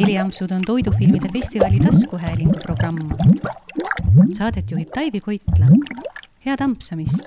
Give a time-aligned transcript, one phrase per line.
[0.00, 2.98] heliampsud on toidufilmide festivali taskuhäälingu programm.
[4.32, 5.66] Saadet juhib Taivi Koitla.
[6.46, 7.24] head ampsamist!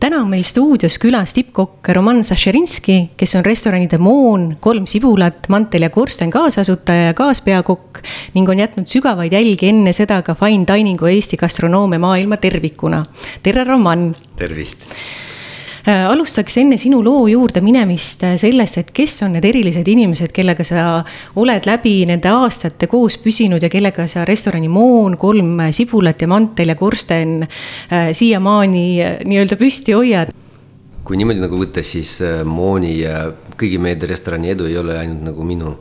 [0.00, 5.86] täna on meil stuudios külas tippkokk Roman Sašerinski, kes on restoranide Moon, Kolm sibulat, Mantel
[5.86, 8.02] ja korsten kaasasutaja ja kaaspeakokk
[8.34, 13.02] ning on jätnud sügavaid jälgi enne seda ka fine dining'u Eesti gastronoomia maailma tervikuna.
[13.42, 14.16] tere, Roman!
[14.36, 14.88] tervist!
[15.82, 20.30] Äh, alustaks enne sinu loo juurde minemist äh, sellest, et kes on need erilised inimesed,
[20.34, 21.00] kellega sa
[21.42, 26.70] oled läbi nende aastate koos püsinud ja kellega sa restorani Moon, kolm sibulat ja mantel
[26.70, 28.84] ja korsten äh, siiamaani
[29.26, 30.30] nii-öelda püsti hoiad?
[31.02, 33.24] kui niimoodi nagu võtta, siis Mooni ja
[33.58, 35.74] kõigi meie restorani edu ei ole ainult nagu minu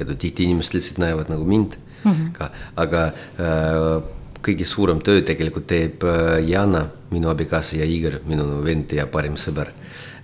[0.00, 2.32] edu, tihti inimesed lihtsalt näevad nagu mind mm -hmm.
[2.32, 3.04] ka, aga
[3.36, 9.08] äh, kõige suurem töö tegelikult teeb äh, Jana, minu abikaasa ja Igor, minu vend ja
[9.10, 9.72] parim sõber.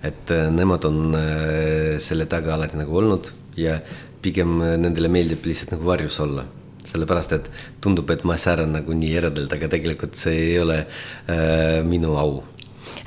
[0.03, 3.79] et äh, nemad on äh, selle taga alati nagu olnud ja
[4.21, 6.45] pigem nendele meeldib lihtsalt nagu varjus olla
[6.85, 7.49] sellepärast, et
[7.81, 12.41] tundub, et ma säran nagu nii eredalt, aga tegelikult see ei ole äh, minu au.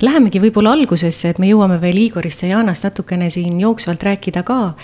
[0.03, 4.75] Lähemegi võib-olla algusesse, et me jõuame veel Igorist ja Jaanast natukene siin jooksvalt rääkida ka.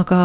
[0.00, 0.18] aga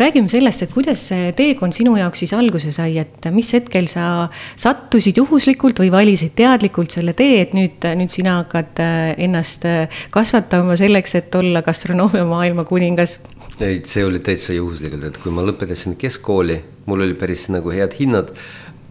[0.00, 4.28] räägime sellest, et kuidas see teekond sinu jaoks siis alguse sai, et mis hetkel sa
[4.58, 10.02] sattusid juhuslikult või valisid teadlikult selle tee, et nüüd, nüüd sina hakkad äh, ennast äh,
[10.14, 13.18] kasvatama selleks, et olla gastronoomia maailma kuningas?
[13.60, 17.96] ei, see oli täitsa juhuslikult, et kui ma lõpetasin keskkooli, mul oli päris nagu head
[17.98, 18.34] hinnad,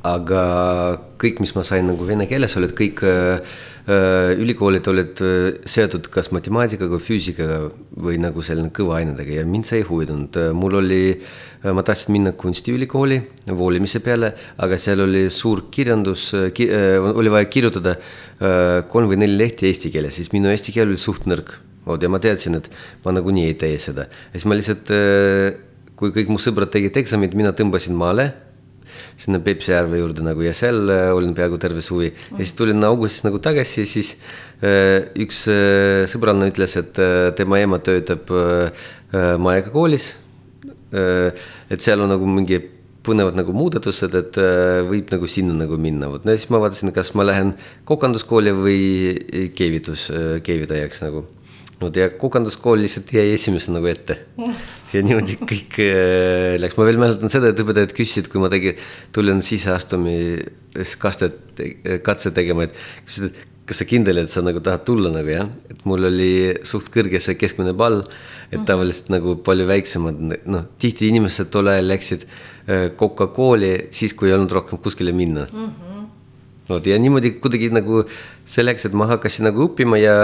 [0.05, 0.43] aga
[1.21, 6.07] kõik, mis ma sain nagu vene keeles, olid kõik äh, Äh, ülikoolid olid äh, seotud
[6.09, 7.67] kas matemaatikaga, füüsikaga
[8.01, 9.35] või nagu selline kõva ainedega.
[9.37, 13.19] Ja mind see ei huvitanud, mul oli, äh, ma tahtsin minna kunstiülikooli
[13.53, 16.65] voolimise peale, aga seal oli suur kirjandus ki,,
[17.11, 17.93] oli vaja kirjutada
[18.89, 21.53] kolm või neli lehti eesti keeles, siis minu eesti keel oli suht nõrk.
[21.85, 22.65] vot ja ma teadsin, et
[23.05, 24.07] ma nagunii ei tee seda.
[24.33, 24.89] Ja siis ma lihtsalt,
[25.93, 28.31] kui kõik mu sõbrad tegid eksamid, mina tõmbasin maale
[29.17, 32.11] sinna Peipsi järve juurde nagu ja seal äh, olin peaaegu terve suvi.
[32.11, 34.13] Ja siis tulin augustis nagu tagasi ja siis
[34.59, 37.01] äh, üks äh, sõbranna ütles, et
[37.39, 38.31] tema ema töötab
[39.15, 40.15] Maega koolis.
[40.91, 42.57] et seal on nagu mingi
[43.05, 44.37] põnevad nagu muudatused, et
[44.89, 47.53] võib nagu sinna nagu minna, vot no siis ma vaatasin, kas ma lähen
[47.87, 48.79] kokanduskooli või
[49.55, 50.07] keevitus,
[50.43, 51.25] keevitajaks nagu
[51.81, 54.13] vot ja kokanduskool lihtsalt jäi esimesena nagu ette.
[54.93, 58.75] ja niimoodi kõik äh, läks, ma veel mäletan seda, et õpetajad küsisid, kui ma tegin,
[59.15, 61.35] tulin siseastumiskastet,
[62.05, 65.47] katse tegema, et küsisid, et kas sa kindel, et sa nagu tahad tulla nagu jah,
[65.71, 66.31] et mul oli
[66.67, 68.03] suht kõrge see keskmine pall.
[68.51, 68.65] et mhm.
[68.69, 72.27] tavaliselt nagu palju väiksemad, noh, tihti inimesed tol ajal läksid
[72.97, 75.65] Coca-Cooli siis, kui ei olnud rohkem kuskile minna mm.
[75.65, 76.05] -hmm.
[76.69, 78.03] vot ja niimoodi kuidagi nagu
[78.45, 80.15] see läks, et ma hakkasin nagu õppima ja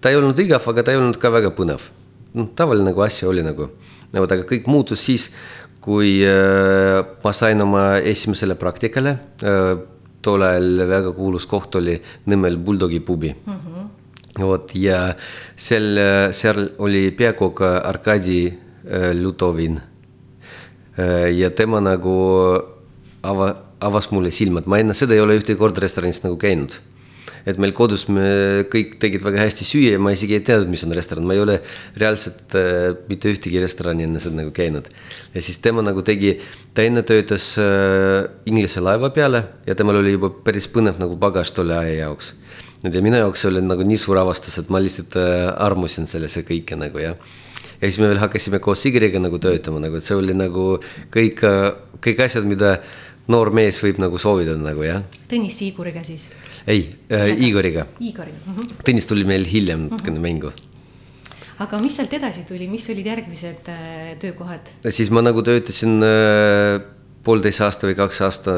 [0.00, 1.90] ta ei olnud igav, aga ta ei olnud ka väga põnev.
[2.36, 3.70] noh, tavaline nagu asja oli nagu,
[4.12, 5.30] vot, aga kõik muutus siis,
[5.80, 9.76] kui äh, ma sain oma esimesele praktikale äh,.
[10.26, 11.92] tol ajal väga kuulus koht oli
[12.26, 13.52] nimel Bulldogi pubi mm.
[13.52, 13.84] -hmm.
[14.42, 15.14] vot ja
[15.56, 16.00] seal,
[16.32, 19.80] seal oli peakokk Arkadi äh, Lutovin
[20.98, 21.30] äh,.
[21.38, 22.16] ja tema nagu
[23.22, 26.80] ava-, avas mulle silmad, ma enne seda ei ole ühtegi korda restoranis nagu käinud
[27.46, 30.82] et meil kodus me kõik tegid väga hästi süüa ja ma isegi ei teadnud, mis
[30.86, 31.60] on restoran, ma ei ole
[32.00, 34.90] reaalselt äh, mitte ühtegi restorani enne seda nagu käinud.
[35.34, 36.36] ja siis tema nagu tegi,
[36.74, 41.54] ta enne töötas äh, Inglise laeva peale ja temal oli juba päris põnev nagu pagas
[41.54, 42.34] tolle aja jaoks.
[42.82, 46.78] ja minu jaoks oli nagu nii suur avastus, et ma lihtsalt äh, armusin sellesse kõike
[46.78, 47.14] nagu ja
[47.80, 50.76] ja siis me veel hakkasime koos Sigriga nagu töötama, nagu et see oli nagu
[51.14, 51.70] kõik, äh,
[52.02, 52.78] kõik asjad, mida
[53.32, 55.02] noor mees võib nagu soovida nagu jah.
[55.30, 56.28] Tõnis Siiguriga siis?
[56.66, 57.86] Ei äh,, Igoriga.
[58.00, 58.56] Igoriga mm.
[58.56, 58.82] -hmm.
[58.86, 60.28] Tõnis tuli meil hiljem natukene mm -hmm.
[60.28, 60.52] mängu.
[61.58, 64.60] aga mis sealt edasi tuli, mis olid järgmised äh, töökohad?
[64.90, 66.82] siis ma nagu töötasin äh,
[67.24, 68.52] poolteist aasta või kaks aasta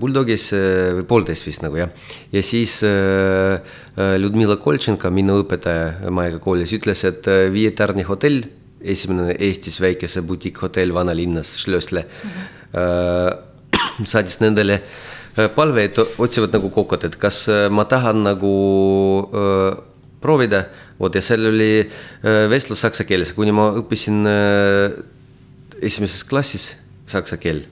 [0.00, 1.90] Bulldogis äh, või poolteist vist nagu jah.
[2.32, 3.60] ja siis äh,
[3.96, 8.44] äh Ludmila Koltšenko, minu õpetaja Maega koolis ütles, et äh, Viie Tärni hotell,
[8.80, 12.78] esimene Eestis väikese butiikhotell vanalinnas, Schlösle mm, -hmm.
[12.78, 18.20] äh, saatis nendele äh, Äh, palve, et otsivad nagu kokot, et kas äh, ma tahan
[18.22, 18.50] nagu
[19.34, 19.72] äh,
[20.22, 20.68] proovida,
[21.00, 24.22] vot ja seal oli öö, vestlus saksa keeles, kuni ma õppisin
[25.84, 26.68] esimeses klassis
[27.04, 27.64] saksa keel.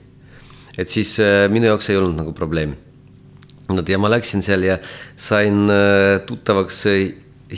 [0.77, 1.15] et siis
[1.49, 2.75] minu jaoks ei olnud nagu probleem.
[3.71, 4.77] vot ja ma läksin seal ja
[5.15, 5.65] sain
[6.27, 6.83] tuttavaks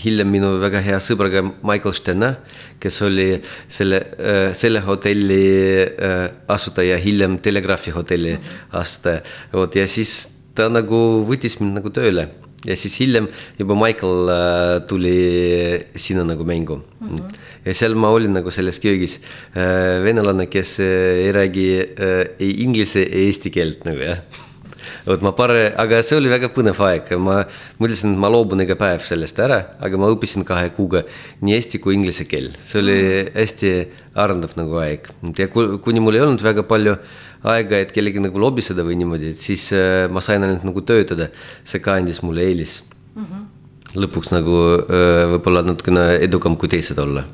[0.03, 2.39] hiljem minu väga hea sõbraga Michael Stenner,
[2.81, 3.27] kes oli
[3.67, 5.43] selle, äh, selle hotelli
[5.83, 8.35] äh, asutaja, hiljem Telegraafi hotelli
[8.75, 9.23] asutaja.
[9.53, 10.15] vot ja siis
[10.55, 10.97] ta nagu
[11.27, 12.29] võttis mind nagu tööle
[12.65, 13.27] ja siis hiljem
[13.59, 15.17] juba Michael äh, tuli
[15.95, 17.07] sinna nagu mängu mm.
[17.09, 17.37] -hmm.
[17.65, 19.19] ja seal ma olin nagu selles köögis
[19.53, 21.69] venelane, kes ei räägi
[22.39, 24.44] ei inglise, ei eesti keelt nagu jah
[25.05, 27.41] vot ma pare-, aga see oli väga põnev aeg, ma
[27.81, 31.03] mõtlesin, et ma loobun iga päev sellest ära, aga ma õppisin kahe kuuga
[31.45, 32.97] nii eesti kui inglise keel, see oli
[33.35, 33.73] hästi
[34.21, 35.09] arendav nagu aeg.
[35.37, 36.97] ja kuni mul ei olnud väga palju
[37.45, 41.29] aega, et kellegi nagu lobiseda või niimoodi, et siis äh, ma sain ainult nagu töötada,
[41.67, 42.79] see ka andis mulle eelis
[43.13, 43.25] mm.
[43.25, 43.45] -hmm.
[44.01, 47.25] lõpuks nagu äh, võib-olla natukene edukam kui teised olla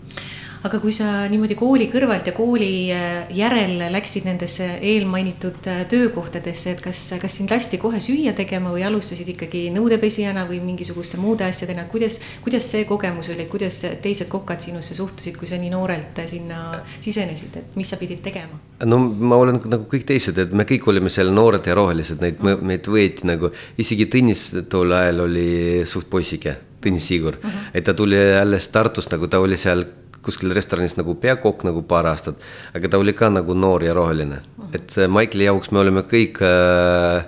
[0.62, 6.76] aga kui sa niimoodi kooli kõrvalt ja kooli äh, järel läksid nendesse eelmainitud äh, töökohtadesse,
[6.76, 11.48] et kas, kas sind lasti kohe süüa tegema või alustasid ikkagi nõudepesijana või mingisuguste muude
[11.48, 16.22] asjadena, kuidas, kuidas see kogemus oli, kuidas teised kokad sinusse suhtusid, kui sa nii noorelt
[16.30, 16.62] sinna
[17.02, 18.60] sisenesid, et mis sa pidid tegema?
[18.86, 22.42] no ma olen nagu kõik teised, et me kõik olime seal noored ja rohelised, neid
[22.42, 23.50] meid võeti nagu,
[23.82, 25.48] isegi Tõnis tol ajal oli
[25.90, 27.74] suht poisike, Tõnis Siigur mm, -hmm.
[27.78, 29.86] et ta tuli alles Tartust, nagu ta oli seal
[30.22, 32.42] kuskil restoranis nagu peakokk nagu paar aastat,
[32.78, 34.42] aga ta oli ka nagu noor ja roheline.
[34.74, 37.26] et Maikli jaoks me oleme kõik äh,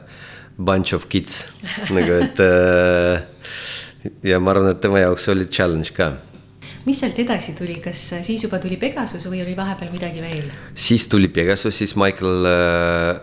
[0.57, 1.45] bunch of kids
[1.89, 3.23] nagu, et äh,
[4.23, 6.13] ja ma arvan, et tema jaoks oli challenge ka
[6.85, 10.49] mis sealt edasi tuli, kas siis juba tuli Pegasus või oli vahepeal midagi veel?
[10.75, 13.21] siis tuli Pegasus, siis Michael äh,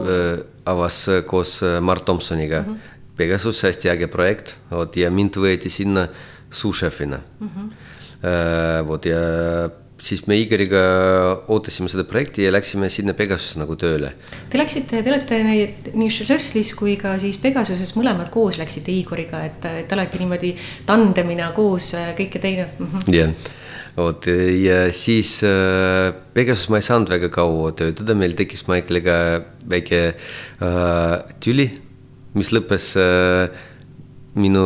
[0.00, 0.32] äh,
[0.70, 2.98] avas koos äh, Mart Tomsoniga mm -hmm.
[3.16, 6.08] Pegasus, hästi äge projekt, vot ja mind võeti sinna
[6.50, 7.48] sous-chef'ina mm.
[7.48, 7.88] -hmm
[8.20, 9.20] vot ja
[10.04, 10.80] siis me Igoriga
[11.52, 14.12] ootasime seda projekti ja läksime sinna Pegasusse nagu tööle.
[14.50, 19.42] Te läksite, te olete neid nii Šröslis kui ka siis Pegasuses mõlemad koos läksite Igoriga,
[19.46, 20.54] et, et olete niimoodi
[20.88, 23.10] tandemina koos äh, kõike teinud -hmm..
[23.14, 23.34] jah,
[23.96, 24.30] vot
[24.60, 29.16] ja siis äh, Pegasus ma ei saanud väga kaua töötada, meil tekkis Michaeliga
[29.68, 31.68] väike äh, tüli,
[32.34, 33.50] mis lõppes äh,
[34.34, 34.64] minu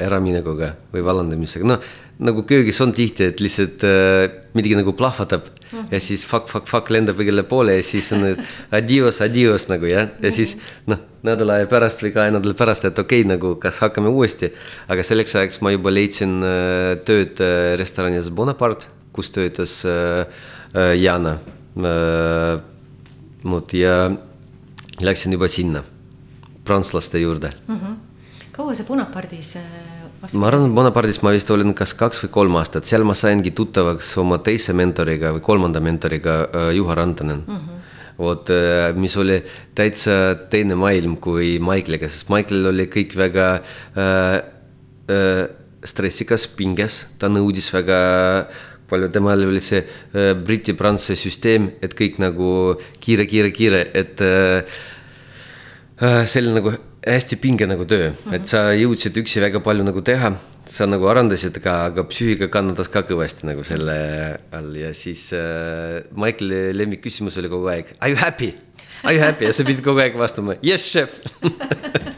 [0.00, 1.82] äraminekuga või vallandamisega, noh
[2.20, 4.26] nagu köögis on tihti, et lihtsalt äh,
[4.56, 5.86] midagi nagu plahvatab mm -hmm.
[5.90, 8.36] ja siis fuck, fuck, fuck lendab igale poole ja siis on
[8.70, 10.32] adios, adios nagu jah, ja mhm.
[10.32, 10.56] siis
[10.86, 14.52] noh, nädala aja pärast või kahe nädala pärast, et okei okay,, nagu kas hakkame uuesti.
[14.88, 20.26] aga selleks ajaks ma juba leidsin äh, tööd äh, restoranis Bonaparte, kus töötas äh,
[20.74, 21.38] äh, Jana
[21.76, 22.60] äh,.
[23.44, 24.10] vot ja
[25.00, 25.82] läksin juba sinna,
[26.64, 27.76] prantslaste juurde mm.
[27.76, 27.96] -hmm.
[28.52, 29.89] kaua sa Bonaparte'is äh
[30.20, 33.54] ma arvan, et Bonaparte'is ma vist olin kas kaks või kolm aastat, seal ma saingi
[33.56, 37.44] tuttavaks oma teise mentoriga või kolmanda mentoriga äh, Juha Rantanen.
[37.46, 37.60] Mm.
[37.60, 37.76] -hmm
[38.20, 39.38] vot, äh, mis oli
[39.74, 43.46] täitsa teine maailm kui Michaeliga, sest Michael oli kõik väga
[43.96, 44.34] äh,
[45.08, 45.46] äh,
[45.84, 48.00] stressikas, pinges, ta nõudis väga
[48.90, 52.52] palju, temal oli see äh, Briti-Prantsuse süsteem, et kõik nagu
[53.00, 54.78] kiire, kiire, kiire, et äh,
[56.00, 58.10] äh oli nagu hästi pinge nagu töö.
[58.10, 58.34] Mm, -hmm.
[58.34, 60.32] et sa jõudsid üksi väga palju nagu teha,
[60.66, 64.74] sa nagu arendasid ka, aga psüühika kannatas ka kõvasti nagu selle all.
[64.76, 68.54] Ja siis äh, Michael'i lemmikküsimus oli kogu aeg, are you happy?
[69.02, 69.44] Are you happy?
[69.48, 71.20] Ja sa pidid kogu aeg vastama yes chef.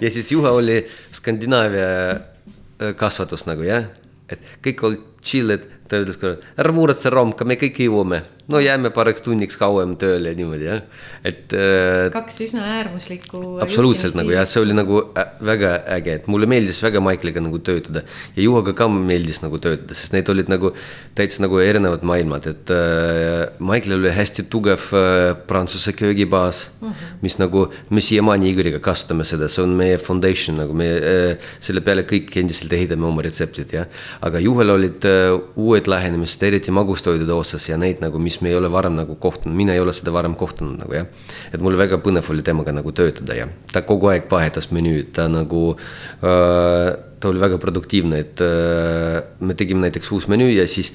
[0.00, 3.88] Ja siis Juha oli Skandinaavia äh, kasvatus nagu jah,
[4.28, 8.90] et kõik olid chill'id, ta ütles ka, ära muretse, Romka, me kõik jõuame no jääme
[8.94, 10.82] paariks tunniks kauem tööle niimoodi jah,
[11.26, 12.06] et äh,.
[12.14, 13.40] kaks üsna äärmuslikku.
[13.62, 17.58] absoluutselt nagu jah, see oli nagu äh, väga äge, et mulle meeldis väga Maikliga nagu
[17.58, 18.04] töötada.
[18.36, 20.72] ja Juhaga ka meeldis nagu töötada, sest need olid nagu
[21.18, 26.88] täitsa nagu erinevad maailmad, et äh, Maiklil oli hästi tugev äh, prantsuse köögibaas mm.
[26.88, 27.18] -hmm.
[27.22, 31.82] mis nagu, me siiamaani Igoriga kasutame seda, see on meie foundation nagu me äh, selle
[31.82, 33.90] peale kõik endiselt ehitame oma retseptid jah.
[34.22, 38.56] aga Juhal olid äh, uued lähenemised, eriti magustoidude osas ja neid nagu, mis me ei
[38.56, 41.10] ole varem nagu kohtunud, mina ei ole seda varem kohtunud nagu jah.
[41.52, 45.28] et mul väga põnev oli temaga nagu töötada ja ta kogu aeg vahetas menüüd, ta
[45.28, 50.94] nagu äh,, ta oli väga produktiivne, et äh, me tegime näiteks uus menüü ja siis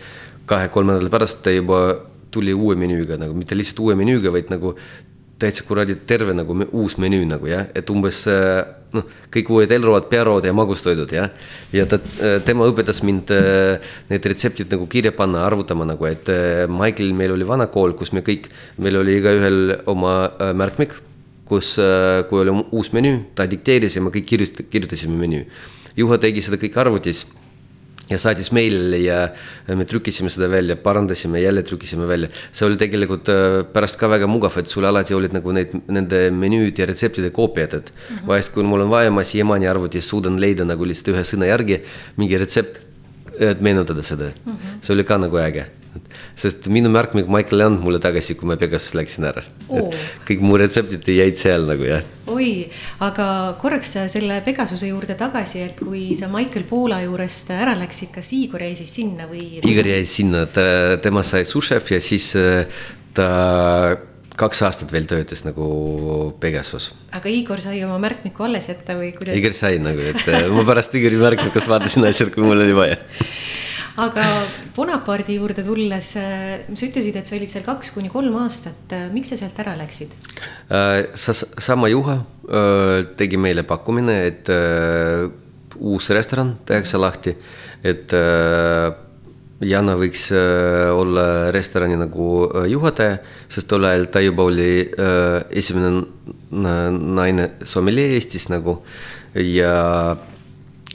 [0.49, 1.83] kahe-kolme nädala pärast ta juba
[2.31, 4.73] tuli uue menüüga nagu, mitte lihtsalt uue menüüga, vaid nagu
[5.41, 8.61] täitsa kuradi terve nagu uus menüü nagu jah, et umbes äh,
[8.95, 11.31] noh, kõik uued elroad, pearood ja magustoidud jah.
[11.73, 16.29] ja ta, äh, tema õpetas mind äh, need retseptid nagu kirja panna, arvutama nagu, et
[16.69, 18.49] Michaelil meil oli vana kool, kus me kõik,
[18.81, 20.15] meil oli igaühel oma
[20.57, 20.95] märkmik,
[21.49, 21.75] kus,
[22.29, 25.45] kui oli uus menüü, ta dikteeris ja me kõik kirjut-, kirjutasime menüü.
[25.99, 27.25] Juha tegi seda kõik arvutis
[28.11, 29.21] ja saatis meile ja
[29.77, 32.29] me trükkisime seda välja, parandasime, jälle trükkisime välja.
[32.51, 36.23] see oli tegelikult äh, pärast ka väga mugav, et sul alati olid nagu need, nende
[36.35, 38.27] menüüd ja retseptide koopiad, et mm -hmm.
[38.27, 41.81] vahest, kui mul on vaja, ma siiamaani arvutis suudan leida nagu lihtsalt ühe sõna järgi
[42.17, 42.79] mingi retsept,
[43.39, 44.51] et meenutada seda mm.
[44.51, 44.81] -hmm.
[44.81, 45.65] see oli ka nagu äge
[46.41, 49.91] sest minu märkmik Michael ei andnud mulle tagasi, kui ma Pegasus läksin ära Oo.
[50.27, 52.05] kõik mu retseptid jäid seal nagu jah.
[52.31, 52.67] oi,
[53.03, 53.27] aga
[53.61, 58.63] korraks selle Pegasuse juurde tagasi, et kui sa Michael Poola juurest ära läksid, kas Igor
[58.65, 59.59] jäi siis sinna või?
[59.61, 60.63] Igor jäi sinna, ta,
[61.03, 62.81] tema sai sušef ja siis äh,
[63.17, 63.29] ta
[64.41, 65.67] kaks aastat veel töötas nagu
[66.41, 66.91] Pegasus.
[67.13, 69.37] aga Igor sai oma märkmiku alles jätta või kuidas?
[69.37, 72.97] Igor sai nagu, et äh, ma pärast Igori märkmikust vaatasin asjad, kui mul oli vaja
[73.99, 74.25] aga
[74.75, 79.33] Bonapardi juurde tulles, äh, sa ütlesid, et sa olid seal kaks kuni kolm aastat, miks
[79.33, 80.15] sa sealt ära läksid?
[81.13, 82.21] sa, sama Juha
[83.19, 84.49] tegi meile pakkumine, et
[85.81, 87.35] uus restoran tehakse lahti,
[87.83, 88.13] et
[89.61, 92.27] Jana võiks olla restorani nagu
[92.71, 93.19] juhataja,
[93.51, 94.71] sest tol ajal ta juba oli
[95.53, 95.91] esimene
[96.51, 98.79] naine sommelee Eestis nagu.
[99.35, 100.15] Ja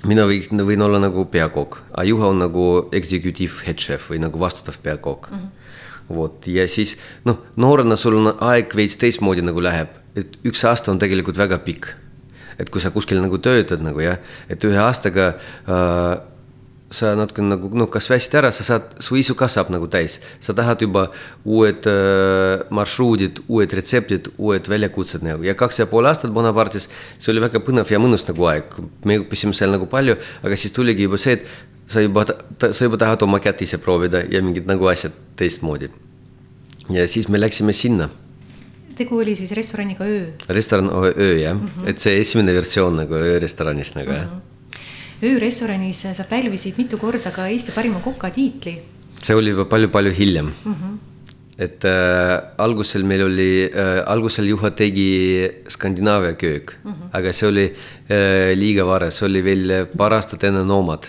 [0.09, 4.41] mina võin, võin olla nagu peakook, aga Juha on nagu executive head chef või nagu
[4.41, 5.39] vastutav peakook mm.
[5.39, 6.17] -hmm.
[6.17, 10.93] vot ja siis noh, noorena sul on aeg veits teistmoodi nagu läheb, et üks aasta
[10.93, 11.93] on tegelikult väga pikk.
[12.59, 15.35] et kui sa kuskil nagu töötad nagu jah, et ühe aastaga
[15.69, 16.36] äh,
[16.91, 20.21] sa natuke nagu noh, kas väsid ära, sa saad, su isu ka saab nagu täis,
[20.41, 21.09] sa tahad juba
[21.43, 26.87] uued äh, marsruudid, uued retseptid, uued väljakutsed nagu ja kaks ja pool aastat Bonapartis,
[27.19, 30.15] see oli väga põnev ja mõnus nagu aeg, me õppisime seal nagu palju,
[30.47, 32.27] aga siis tuligi juba see, et sa juba,
[32.71, 35.91] sa juba tahad oma kätt ise proovida ja mingid nagu asjad teistmoodi.
[36.95, 38.09] ja siis me läksime sinna.
[38.97, 40.33] tegu oli siis restoraniga Öö?
[40.49, 41.89] restoran Öö jah mm, -hmm.
[41.89, 44.23] et see esimene versioon nagu öörestoranist nagu mm -hmm.
[44.23, 44.56] jah
[45.23, 48.79] öörestoranis sa pälvisid mitu korda ka Eesti parima koka tiitli.
[49.23, 50.75] see oli juba palju-palju hiljem mm.
[50.75, 50.97] -hmm.
[51.59, 57.09] et äh, algusel meil oli äh,, algusel Juha tegi Skandinaavia köök mm, -hmm.
[57.13, 57.65] aga see oli
[58.11, 61.07] äh, liiga vara, see oli veel paar aastat enne Nomad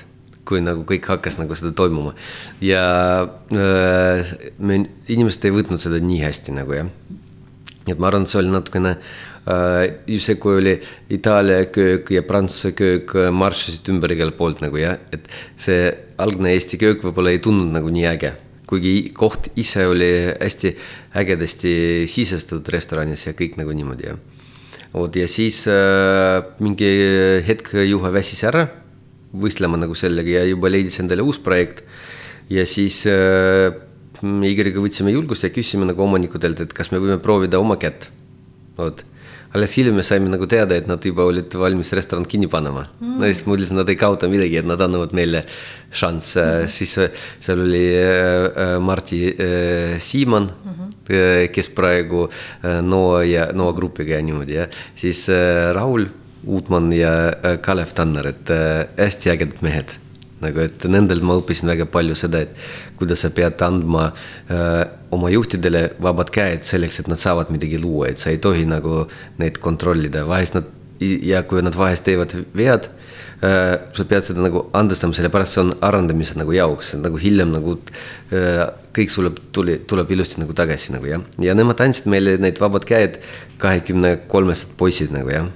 [0.47, 2.13] kui nagu kõik hakkas nagu seda toimuma.
[2.61, 6.87] ja äh, me, inimesed ei võtnud seda nii hästi nagu jah.
[7.87, 8.97] et ma arvan, et see oli natukene
[9.47, 10.73] see, kui oli
[11.13, 15.87] Itaalia köök ja Prantsuse köök marssisid ümber igalt poolt nagu jah, et see
[16.19, 18.33] algne Eesti köök võib-olla ei tundunud nagu nii äge.
[18.67, 20.73] kuigi koht ise oli hästi
[21.15, 24.19] ägedasti sisestatud restoranis ja kõik nagu niimoodi jah.
[24.93, 26.91] vot ja siis äh, mingi
[27.47, 28.67] hetk Juha väsis ära
[29.31, 31.83] võistlema nagu sellega ja juba leidis endale uus projekt.
[32.49, 33.71] ja siis äh,
[34.23, 38.09] Igoriga võtsime julgust ja küsisime nagu omanikudelt, et kas me võime proovida oma kätt.
[38.77, 39.05] vot
[39.57, 43.17] alles hiljem me saime nagu teada, et nad juba olid valmis restoran kinni panema mm..
[43.19, 45.43] no siis mõtlesin, nad ei kaota midagi, et nad annavad meile
[45.91, 51.51] šansse mm., siis seal oli äh, Martti äh, Siimann mm, -hmm.
[51.53, 56.07] kes praegu äh, Noa ja Noa grupiga ja niimoodi jah, siis äh, Raul
[56.47, 59.97] Uutmann ja äh, Kalev Tanner, et äh, hästi ägedad mehed
[60.43, 64.83] nagu, et nendelt ma õppisin väga palju seda, et kuidas sa pead andma äh,
[65.15, 69.05] oma juhtidele vabad käed selleks, et nad saavad midagi luua, et sa ei tohi nagu
[69.41, 72.87] neid kontrollida, vahest nad ja kui nad vahest teevad vead
[73.45, 77.77] äh,, sa pead seda nagu andestama, sellepärast see on arendamise nagu jaoks, nagu hiljem nagu
[78.33, 78.63] äh,
[78.97, 82.87] kõik sulle tuli, tuleb ilusti nagu tagasi nagu jah, ja nemad andsid meile need vabad
[82.89, 83.21] käed,
[83.61, 85.49] kahekümne kolmesed poisid nagu jah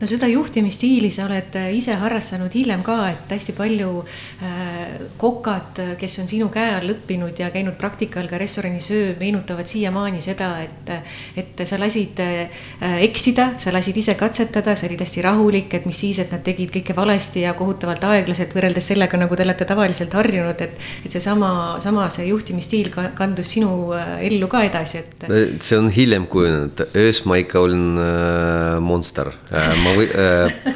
[0.00, 5.80] no seda juhtimisstiili sa oled äh, ise harrastanud hiljem ka, et hästi palju äh, kokad,
[6.00, 10.52] kes on sinu käe all õppinud ja käinud praktikal ka restoranis öö, meenutavad siiamaani seda,
[10.64, 10.92] et,
[11.36, 12.62] et sa lasid äh,
[13.04, 16.72] eksida, sa lasid ise katsetada, sa olid hästi rahulik, et mis siis, et nad tegid
[16.78, 21.52] kõike valesti ja kohutavalt aeglaselt võrreldes sellega, nagu te olete tavaliselt harjunud, et, et seesama,
[21.84, 22.88] sama see juhtimisstiil
[23.18, 25.28] kandus sinu äh, ellu ka edasi, et.
[25.60, 30.74] see on hiljem kujunenud, öös ma ikka olin äh, monster äh, ma või äh,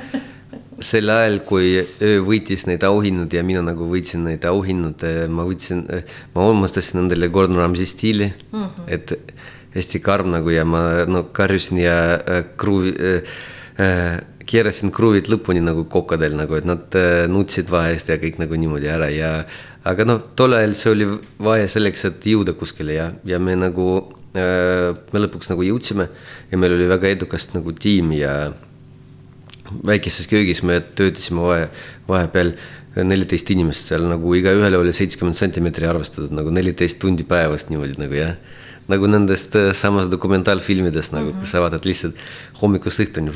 [0.85, 5.85] sel ajal, kui öö võitis neid auhinnad ja mina nagu võitsin neid auhinnad, ma võtsin,
[6.35, 8.89] ma omastasin endale Gordon Ramsay stiili mm, -hmm.
[8.89, 9.15] et
[9.75, 13.35] hästi karm nagu ja ma no karjusin ja äh, kruvi äh,
[13.81, 18.59] äh, keerasin kruvid lõpuni nagu kokadel nagu, et nad äh, nutsid vahest ja kõik nagu
[18.61, 19.31] niimoodi ära ja
[19.89, 21.09] aga noh, tol ajal see oli
[21.43, 23.89] vaja selleks, et jõuda kuskile ja, ja me nagu
[24.37, 26.09] äh,, me lõpuks nagu jõudsime
[26.51, 28.53] ja meil oli väga edukas nagu tiim ja
[29.87, 31.69] väikeses köögis me töötasime vahe,
[32.09, 32.55] vahepeal
[33.03, 38.15] neliteist inimest seal nagu igaühele oli seitsekümmend sentimeetri arvestatud nagu neliteist tundi päevas niimoodi nagu
[38.15, 38.37] jah.
[38.89, 41.41] nagu nendest äh, samas dokumentaalfilmidest nagu mm, -hmm.
[41.41, 42.15] kus sa vaatad lihtsalt
[42.61, 43.33] hommikust õhtuni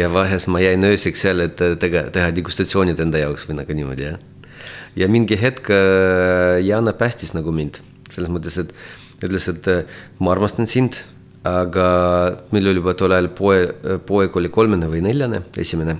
[0.00, 3.72] ja vahest ma jäin ööseks seal, et äh, tega, teha degustatsioonid enda jaoks või nagu
[3.72, 4.18] niimoodi jah.
[4.96, 7.78] ja mingi hetk äh, Jana päästis nagu mind
[8.10, 8.74] selles mõttes, et
[9.22, 11.00] ütles, et ma armastan sind
[11.46, 11.86] aga
[12.54, 13.62] meil oli juba tol ajal poe,
[14.08, 15.96] poeg oli kolmene või neljane, esimene.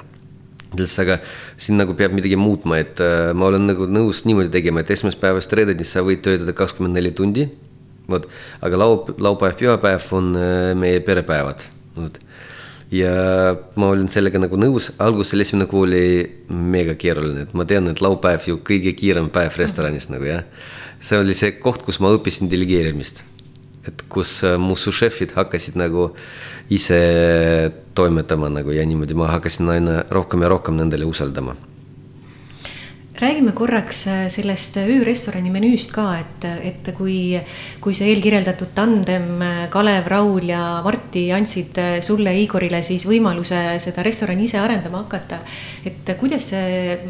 [0.73, 1.19] sellest, aga
[1.57, 5.53] siin nagu peab midagi muutma, et äh, ma olen nagu nõus niimoodi tegema, et esmaspäevast
[5.57, 7.49] reedeni sa võid töötada kakskümmend neli tundi.
[8.09, 8.27] vot,
[8.63, 12.19] aga laup-, laupäev, pühapäev on äh, meie perepäevad, vot.
[12.91, 13.13] ja
[13.77, 16.03] ma olin sellega nagu nõus, algusel esimene kuu oli
[16.49, 20.45] mega keeruline, et ma tean, et laupäev ju kõige kiirem päev restoranis nagu jah.
[21.01, 23.25] see oli see koht, kus ma õppisin delegeerimist
[23.89, 26.11] et kus äh, mu su-šefid hakkasid nagu
[26.71, 27.01] ise
[27.95, 31.57] toimetama nagu ja niimoodi ma hakkasin aina rohkem ja rohkem nendele usaldama
[33.21, 37.39] räägime korraks äh, sellest öörestorani menüüst ka, et, et kui,
[37.81, 43.63] kui see eelkirjeldatud tandem äh, Kalev, Raul ja Martti andsid äh, sulle, Igorile siis võimaluse
[43.83, 45.41] seda restorani ise arendama hakata.
[45.87, 46.51] et kuidas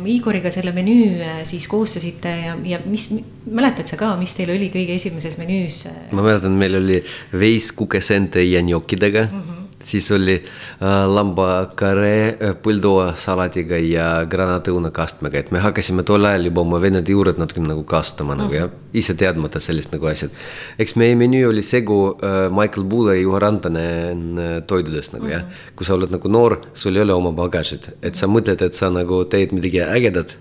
[0.07, 3.11] Igoriga selle menüü siis koostasite ja, ja mis,
[3.47, 5.85] mäletad sa ka, mis teil oli kõige esimeses menüüs?
[6.13, 7.03] ma mäletan, meil oli
[7.35, 9.43] veis kukesente ja njokidega mm.
[9.43, 9.56] -hmm
[9.87, 16.49] siis oli äh, lambakare äh, põldoa salatiga ja granaatõuna kastmega, et me hakkasime tol ajal
[16.49, 18.43] juba oma venede juured natukene nagu kasutama mm -hmm.
[18.43, 20.31] nagu jah, ise teadmata sellist nagu asjad.
[20.79, 25.35] eks meie menüü oli segu äh, Michael Bulle ja Juha Rantanen toidudest nagu mm -hmm.
[25.35, 25.43] jah.
[25.43, 25.77] Mhm.
[25.77, 28.91] kui sa oled nagu noor, sul ei ole oma bagažit, et sa mõtled, et sa
[28.91, 30.37] nagu teed midagi ägedat,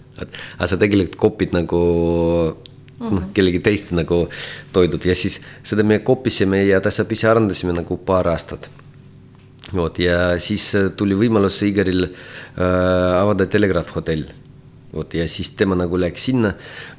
[0.57, 2.55] aga sa tegelikult kopid nagu
[2.99, 3.13] Mm -hmm.
[3.13, 4.29] noh, kellegi teiste nagu
[4.73, 8.69] toidud ja siis seda me kopisime ja tasapisi arendasime nagu paar aastat
[9.75, 12.63] vot ja siis äh, tuli võimalus Igoril äh,
[13.19, 14.25] avada Telegraaf hotell.
[14.95, 16.53] vot ja siis tema nagu läks sinna.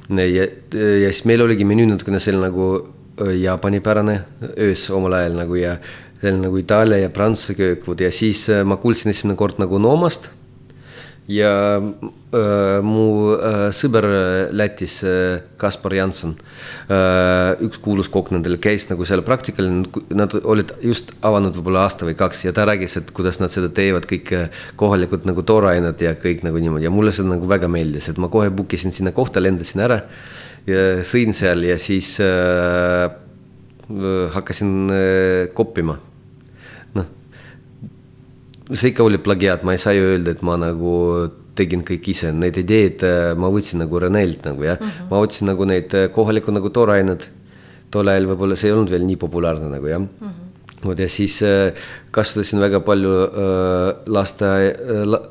[0.09, 0.45] Ja,
[0.77, 4.19] ja siis meil oligi menüü natukene selline nagu äh, jaapanipärane
[4.55, 5.77] öös omal ajal nagu ja
[6.21, 9.79] selline nagu Itaalia ja Prantsuse köök, vot ja siis äh, ma kuulsin esimene kord nagu
[9.81, 10.29] Noomast
[11.27, 14.07] ja äh, mu äh, sõber
[14.55, 16.37] Lätis äh,, Kaspar Janson
[16.87, 19.67] äh,, üks kuulus kokk nendel, käis nagu seal praktikal,
[20.15, 23.69] nad olid just avanud võib-olla aasta või kaks ja ta rääkis, et kuidas nad seda
[23.69, 27.69] teevad, kõik äh, kohalikud nagu toorained ja kõik nagu niimoodi ja mulle see nagu väga
[27.71, 30.01] meeldis, et ma kohe book isin sinna kohta, lendasin ära
[31.07, 33.07] sõin seal ja siis äh,
[34.33, 35.97] hakkasin äh, koppima
[38.73, 40.95] see ikka oli plagiaat, ma ei saa ju öelda, et ma nagu
[41.57, 45.09] tegin kõik ise, need ideed äh, ma võtsin nagu Renelt nagu jah mm, -hmm.
[45.11, 47.29] ma otsin nagu neid äh, kohalikud nagu toorained.
[47.91, 50.09] tol ajal võib-olla see ei olnud veel nii populaarne nagu jah mm.
[50.19, 50.85] -hmm.
[50.85, 51.73] vot ja siis äh,
[52.11, 54.45] kasutasin väga palju äh, laste
[55.05, 55.21] la,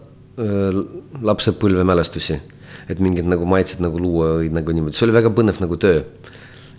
[0.41, 0.85] äh,
[1.23, 2.41] lapsepõlvemälestusi.
[2.89, 6.03] et mingid nagu maitsed nagu luua või nagu niimoodi, see oli väga põnev nagu töö.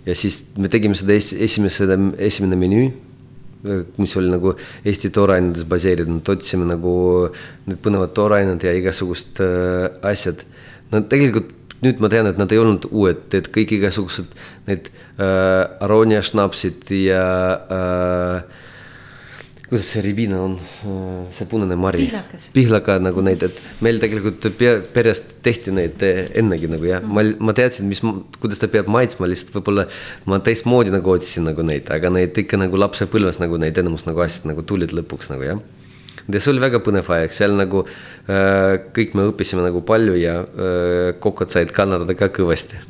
[0.06, 1.84] ja siis me tegime seda es, esimese,
[2.18, 2.92] esimene menüü
[3.98, 4.54] mis oli nagu
[4.86, 6.92] Eesti toorainetes baseeritud, otsime nagu
[7.66, 10.44] need põnevad toorained ja igasugused äh, asjad.
[10.92, 14.30] no tegelikult nüüd ma tean, et nad ei olnud uued, et kõik igasugused
[14.66, 17.26] need äh, Aronia šnapsid ja
[17.70, 18.64] äh,
[19.68, 20.54] kuidas see ribina on,
[21.34, 22.06] see punane mari.
[22.54, 24.46] pihlaka nagu neid, et meil tegelikult
[24.94, 28.00] perest tehti neid ennegi nagu jah mm., ma, ma teadsin, mis,
[28.40, 29.84] kuidas ta peab maitsma, lihtsalt võib-olla
[30.30, 34.24] ma teistmoodi nagu otsisin nagu neid, aga neid ikka nagu lapsepõlves nagu neid enamus nagu
[34.24, 35.64] asjad nagu tulid lõpuks nagu jah.
[36.26, 40.38] ja see oli väga põnev aeg, seal nagu äh, kõik me õppisime nagu palju ja
[40.44, 42.80] äh, kokad said kannatada ka kõvasti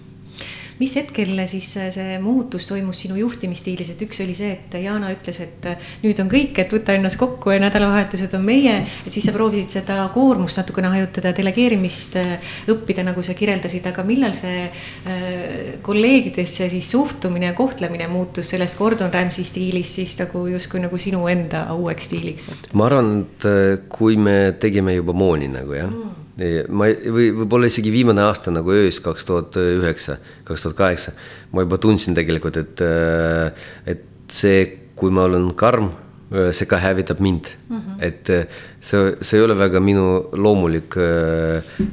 [0.79, 5.41] mis hetkel siis see muutus toimus sinu juhtimisstiilis, et üks oli see, et Jana ütles,
[5.45, 5.69] et
[6.03, 8.77] nüüd on kõik, et võta ennast kokku ja nädalavahetused on meie.
[9.07, 14.05] et siis sa proovisid seda koormust natukene hajutada, delegeerimist äh, õppida, nagu sa kirjeldasid, aga
[14.07, 20.47] millal see äh, kolleegidesse siis suhtumine ja kohtlemine muutus sellest Gordon Ramsay stiilist siis nagu
[20.53, 22.51] justkui nagu sinu enda uueks stiiliks?
[22.73, 26.28] ma arvan, et äh, kui me tegime juba mooni nagu jah mm
[26.71, 31.15] ma või võib-olla isegi viimane aasta nagu öös kaks tuhat üheksa, kaks tuhat kaheksa,
[31.53, 34.63] ma juba tundsin tegelikult, et, äh, et see,
[34.99, 35.91] kui ma olen karm,
[36.29, 37.77] see ka hävitab mind mm.
[37.77, 38.03] -hmm.
[38.05, 38.45] et äh,
[38.81, 40.95] see, see ei ole väga minu loomulik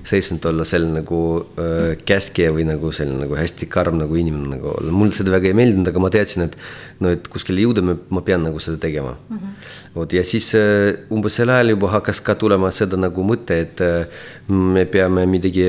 [0.03, 1.21] seisund olla selline nagu
[2.05, 4.91] käskija või nagu selline nagu hästi karm nagu inimene nagu olla.
[4.91, 6.57] mulle seda väga ei meeldinud, aga ma teadsin, et
[6.99, 9.37] no, et kuskile jõuda ma, pean nagu seda tegema mm.
[9.37, 13.61] -hmm vot ja siis äh, umbes sel ajal juba hakkas ka tulema seda nagu mõte,
[13.63, 14.07] et äh,
[14.51, 15.65] me peame midagi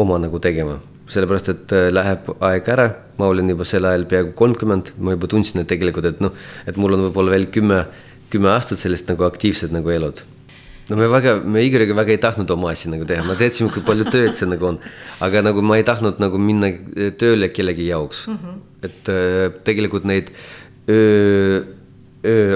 [0.00, 0.78] oma nagu tegema.
[1.10, 5.30] Sellepärast, et äh, läheb aeg ära, ma olin juba sel ajal peaaegu kolmkümmend, ma juba
[5.30, 7.84] tundsin, et tegelikult, et noh, et mul on võib-olla veel kümme,
[8.30, 10.22] kümme aastat sellist nagu aktiivset nagu elud
[10.90, 13.82] no me väga, me Igoriga väga ei tahtnud oma asja nagu teha, me teadsime, kui
[13.86, 14.78] palju tööd see nagu on.
[15.22, 16.72] aga nagu ma ei tahtnud nagu minna
[17.20, 18.40] tööle kellegi jaoks mm.
[18.40, 18.56] -hmm.
[18.88, 20.32] et äh, tegelikult neid
[20.90, 21.62] öö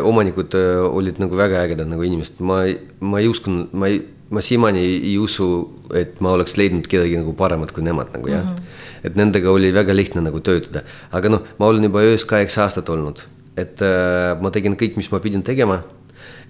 [0.05, 0.53] omanikud
[0.93, 2.59] olid nagu väga ägedad nagu inimesed, ma,
[3.01, 4.03] ma ei uskunud, ma ei,
[4.35, 5.49] ma siiamaani ei usu,
[5.95, 8.45] et ma oleks leidnud kedagi nagu paremat kui nemad nagu jah.
[8.45, 8.57] Mm.
[8.57, 8.83] -hmm.
[9.05, 12.89] et nendega oli väga lihtne nagu töötada, aga noh, ma olen juba öös kaheksa aastat
[12.89, 13.21] olnud,
[13.57, 15.83] et äh, ma tegin kõik, mis ma pidin tegema.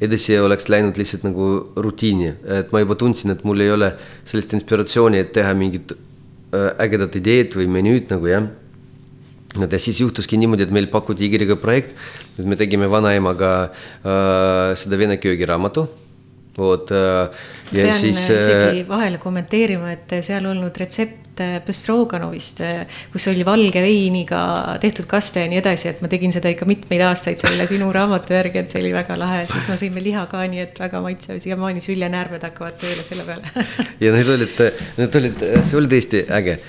[0.01, 3.93] Edasi oleks läinud lihtsalt nagu rutiini, et ma juba tundsin, et mul ei ole
[4.25, 8.47] sellist inspiratsiooni, et teha mingit äh, ägedat ideed või menüüd nagu jah.
[9.55, 11.95] Ja siis juhtuski niimoodi, et meil pakuti Igoriga projekt,
[12.39, 15.87] et me tegime vanaemaga äh, seda vene köögiraamatu.
[16.59, 17.31] Vot äh,
[17.75, 18.23] ja pean siis.
[18.31, 22.61] isegi äh, vahele kommenteerima, et seal olnud retsept Bõstroganovist,
[23.11, 24.39] kus oli valge veiniga
[24.79, 28.37] tehtud kaste ja nii edasi, et ma tegin seda ikka mitmeid aastaid selle sinu raamatu
[28.37, 31.03] järgi, et see oli väga lahe, siis ma sõin veel liha ka, nii et väga
[31.03, 33.67] maitsev, siiamaani süljenäärmed hakkavad tööle selle peale
[34.05, 34.63] ja need olid,
[35.01, 36.61] need olid, see oli tõesti äge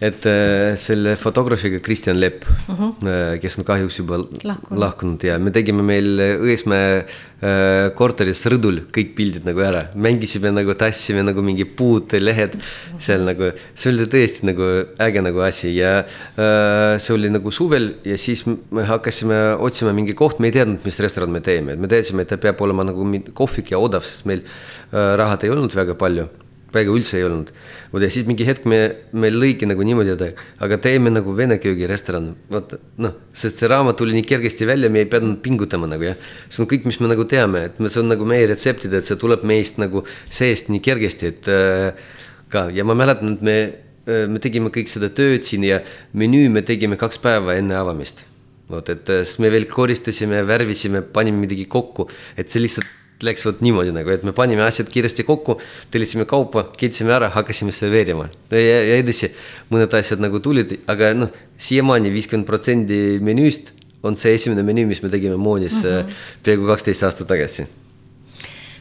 [0.00, 2.90] et äh, selle fotograafiga Kristjan Lepp mhm.
[3.02, 3.38] -huh.
[3.42, 7.02] kes on kahjuks juba lahkunud, lahkunud ja me tegime meil Õismäe
[7.42, 13.00] äh, korteris rõdul kõik pildid nagu ära, mängisime nagu, tassime nagu mingi puud, lehed -huh.
[13.00, 14.70] seal nagu, see oli tõesti nagu
[15.02, 20.14] äge nagu asi ja äh, see oli nagu suvel ja siis me hakkasime otsima mingi
[20.14, 22.84] koht, me ei teadnud, mis restoran me teeme, et me teadsime, et ta peab olema
[22.84, 26.28] nagu kohvik ja odav, sest meil äh, rahad ei olnud väga palju
[26.72, 27.50] peaaegu üldse ei olnud.
[27.92, 28.78] vot ja siis mingi hetk me,
[29.16, 33.98] meil lõigi nagu niimoodi, et aga teeme nagu vene köögirestoran, vaata noh, sest see raamat
[34.00, 36.20] tuli nii kergesti välja, me ei pidanud pingutama nagu jah.
[36.48, 39.08] see on kõik, mis me nagu teame, et me, see on nagu meie retseptid, et
[39.08, 42.08] see tuleb meist nagu seest nii kergesti, et äh,
[42.52, 45.80] ka ja ma mäletan, et me äh,, me tegime kõik seda tööd siin ja
[46.12, 48.26] menüü me tegime kaks päeva enne avamist.
[48.68, 53.44] vot, et äh, siis me veel koristasime, värvisime, panime midagi kokku, et see lihtsalt läks
[53.46, 55.58] vot niimoodi nagu, et me panime asjad kiiresti kokku,
[55.90, 59.32] tellisime kaupa, kitsime ära, hakkasime serveerima ja, ja edasi.
[59.72, 63.72] mõned asjad nagu tulid, aga noh, siiamaani viiskümmend protsenti menüüst
[64.06, 66.20] on see esimene menüü, mis me tegime Moonis mm -hmm.
[66.42, 67.66] peaaegu kaksteist aastat tagasi.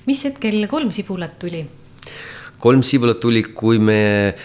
[0.06, 1.66] mis hetkel kolm sibulat tuli?
[2.60, 4.36] kolm sibulat tuli, kui me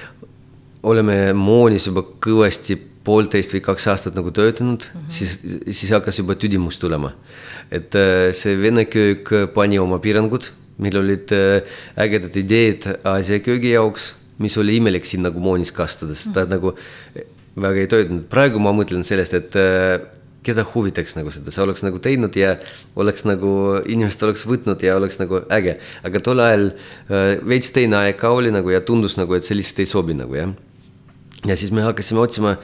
[0.83, 5.11] oleme Moonis juba kõvasti poolteist või kaks aastat nagu töötanud mm, -hmm.
[5.11, 7.13] siis, siis hakkas juba tüdimus tulema
[7.73, 10.51] et äh, see vene köök pani oma piirangud,
[10.83, 16.17] meil olid äh, ägedad ideed Aasia köögi jaoks, mis oli imelik siin nagu moonis kastada,
[16.17, 16.53] sest ta mm.
[16.53, 16.75] nagu
[17.63, 18.27] väga ei töötanud.
[18.33, 19.97] praegu ma mõtlen sellest, et äh,
[20.43, 22.57] keda huvitaks nagu seda, sa oleks nagu teinud ja
[22.99, 23.53] oleks nagu,
[23.87, 25.77] inimesed oleks võtnud ja oleks nagu äge.
[26.03, 26.73] aga tol ajal
[27.47, 30.35] veits teine aeg ka oli nagu ja tundus nagu, et see lihtsalt ei sobi nagu
[30.35, 30.51] jah.
[31.47, 32.57] ja siis me hakkasime otsima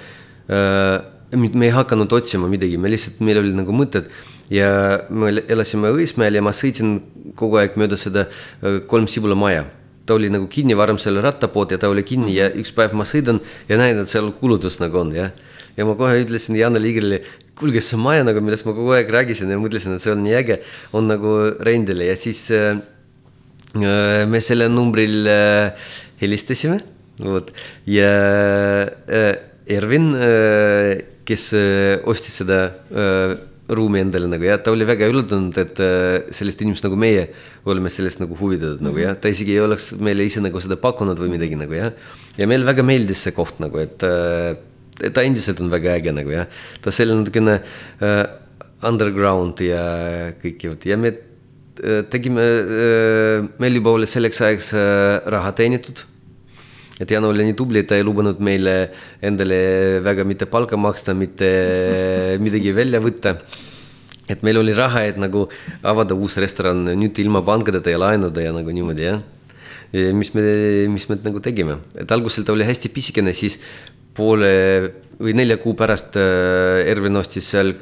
[0.51, 0.99] äh,,
[1.37, 4.11] me ei hakanud otsima midagi, me lihtsalt, meil oli nagu mõtted
[4.53, 4.69] ja
[5.11, 6.99] me elasime Õismäel ja ma sõitsin
[7.39, 9.67] kogu aeg mööda seda äh, kolm sibulamaja.
[10.09, 13.05] Ta oli nagu kinni varem selle rattapood ja ta oli kinni ja üks päev ma
[13.09, 15.35] sõidan ja näen, et seal kulutus nagu on jah.
[15.77, 17.21] ja ma kohe ütlesin Janele Igrile,
[17.59, 20.39] kuulge, see maja nagu, millest ma kogu aeg rääkisin ja mõtlesin, et see on nii
[20.39, 20.63] äge,
[20.97, 22.09] on nagu rendile.
[22.09, 22.81] Ja siis äh,
[23.77, 26.81] äh me selle numbril äh, helistasime,
[27.21, 27.53] vot.
[27.87, 28.11] Ja
[28.89, 29.37] äh,
[29.69, 33.37] Ervin äh,, kes äh, ostis seda äh,
[33.69, 37.29] ruumi endale nagu jah, ta oli väga üllatunud, et äh, sellist inimest nagu meie
[37.69, 38.89] oleme sellest nagu huvitatud mm -hmm.
[38.89, 41.93] nagu jah, ta isegi ei oleks meile ise nagu seda pakkunud või midagi nagu jah.
[42.39, 44.57] ja meile väga meeldis see koht nagu, et äh,
[45.13, 46.47] ta endiselt on väga äge nagu jah,
[46.81, 47.61] ta selline natukene
[48.01, 48.25] äh,
[48.83, 51.13] underground ja kõik jõud ja me
[52.11, 56.03] tegime äh,, meil juba oli selleks ajaks äh, raha teenitud
[56.99, 58.77] et Jana oli nii tubli, ta ei lubanud meile
[59.23, 61.49] endale väga mitte palka maksta, mitte
[62.45, 63.39] midagi välja võtta.
[64.29, 65.47] et meil oli raha, et nagu
[65.83, 69.23] avada uus restoran nüüd ilma pankadeta ja laenude ja nagu niimoodi jah.
[69.93, 70.43] mis me,
[70.93, 73.61] mis me nagu tegime, et algusel ta oli hästi pisikene, siis
[74.19, 74.51] poole
[75.19, 77.75] või nelja kuu pärast äh, Ervin ostis seal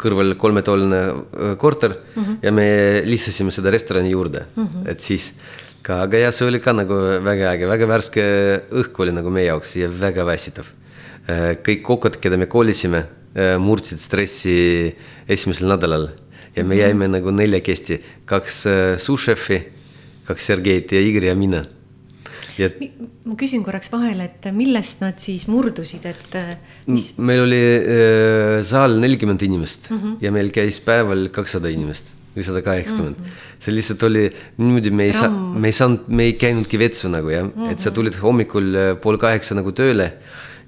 [0.00, 2.38] kõrval kolmetoaline äh, korter mm -hmm.
[2.42, 2.66] ja me
[3.06, 4.88] lihtsasime seda restorani juurde mm, -hmm.
[4.90, 5.32] et siis
[5.90, 8.26] ka, aga jah, see oli ka nagu väga äge, väga värske
[8.82, 10.70] õhk oli nagu meie jaoks ja väga väsitav.
[11.30, 14.54] Äh, kõik kokad, keda me kolisime, äh, murdsid stressi
[15.30, 16.10] esimesel nädalal
[16.56, 17.18] ja me jäime mm -hmm.
[17.18, 19.60] nagu neljakesti, kaks äh, sušefi,
[20.26, 21.62] kaks Sergeit ja Igor ja mina
[22.58, 22.68] ja.
[23.24, 26.36] ma küsin korraks vahele, et millest nad siis murdusid, et
[26.86, 27.12] mis?
[27.18, 30.16] meil oli äh, saal nelikümmend inimest mm -hmm.
[30.20, 33.26] ja meil käis päeval kakssada inimest või sada kaheksakümmend mm.
[33.26, 33.58] -hmm.
[33.64, 34.24] see lihtsalt oli
[34.60, 37.72] niimoodi, me ei saa, me ei saanud, me ei käinudki vetsu nagu jah mm, -hmm.
[37.72, 40.12] et sa tulid hommikul äh, pool kaheksa nagu tööle.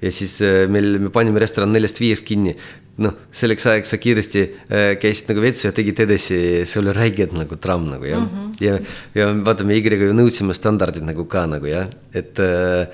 [0.01, 2.55] ja siis äh, meil, me panime restoran neljast viiest kinni.
[2.97, 7.31] noh, selleks ajaks sa kiiresti äh, käisid nagu vetsu ja tegid edasi, see oli räiged
[7.33, 8.29] nagu tramm nagu jah mm.
[8.29, 8.65] -hmm.
[8.65, 8.79] ja,
[9.15, 12.87] ja vaata, me Y-ga ju nõudsime standardid nagu ka nagu jah, et äh,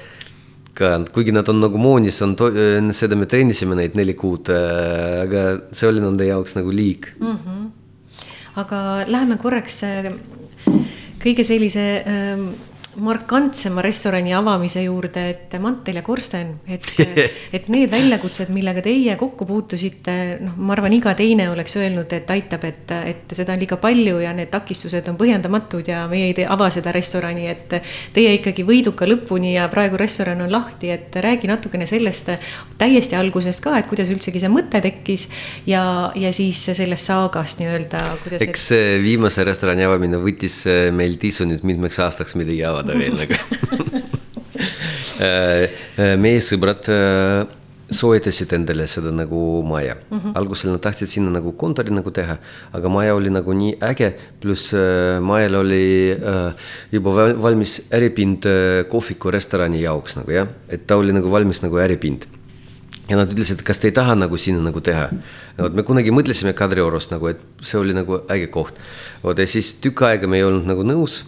[0.73, 2.37] ka, kuigi nad on nagu moonis, on,
[2.93, 7.35] seda me treenisime neid neli kuud äh,, aga see oli nende jaoks nagu liig mm.
[7.35, 7.78] -hmm
[8.55, 10.11] aga läheme korraks äh,
[11.19, 12.49] kõige sellise ähm,
[13.03, 16.85] markantsema restorani avamise juurde, et mantel ja korsten, et
[17.55, 22.29] et need väljakutsed, millega teie kokku puutusite, noh, ma arvan, iga teine oleks öelnud, et
[22.33, 26.35] aitab, et, et seda on liiga palju ja need takistused on põhjendamatud ja meie ei
[26.37, 27.77] tee, ava seda restorani, et
[28.15, 32.31] teie ikkagi võiduka lõpuni ja praegu restoran on lahti, et räägi natukene sellest
[32.79, 35.27] täiesti algusest ka, et kuidas üldsegi see mõte tekkis
[35.69, 35.83] ja,
[36.17, 38.45] ja siis sellest saagast nii-öelda, kuidas.
[38.45, 40.61] eks see viimase restorani avamine võttis
[40.95, 43.35] meil tisu nüüd mitmeks aastaks midagi avada veel nagu
[46.23, 46.87] meie sõbrad
[47.89, 50.17] soetasid endale seda nagu maja mm.
[50.17, 50.33] -hmm.
[50.37, 52.37] algusel nad tahtsid sinna nagu kontori nagu teha,
[52.73, 56.53] aga maja oli nagu nii äge, pluss äh, majal oli äh,
[56.91, 61.77] juba valmis äripind äh, kohviku restorani jaoks nagu jah, et ta oli nagu valmis nagu
[61.77, 62.27] äripind.
[63.09, 65.09] ja nad ütlesid, kas te ei taha nagu sinna nagu teha.
[65.57, 68.75] vot me kunagi mõtlesime Kadriorust nagu, et see oli nagu äge koht.
[69.23, 71.23] vot ja siis tükk aega me ei olnud nagu nõus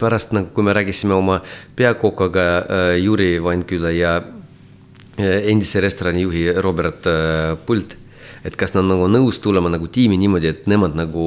[0.00, 1.40] pärast nagu, kui me rääkisime oma
[1.76, 7.96] peakokaga äh, Juri Vainküla ja äh, endise restorani juhi Robert äh, Pult.
[8.44, 11.24] et kas nad nagu nõus tulema nagu tiimi niimoodi, et nemad nagu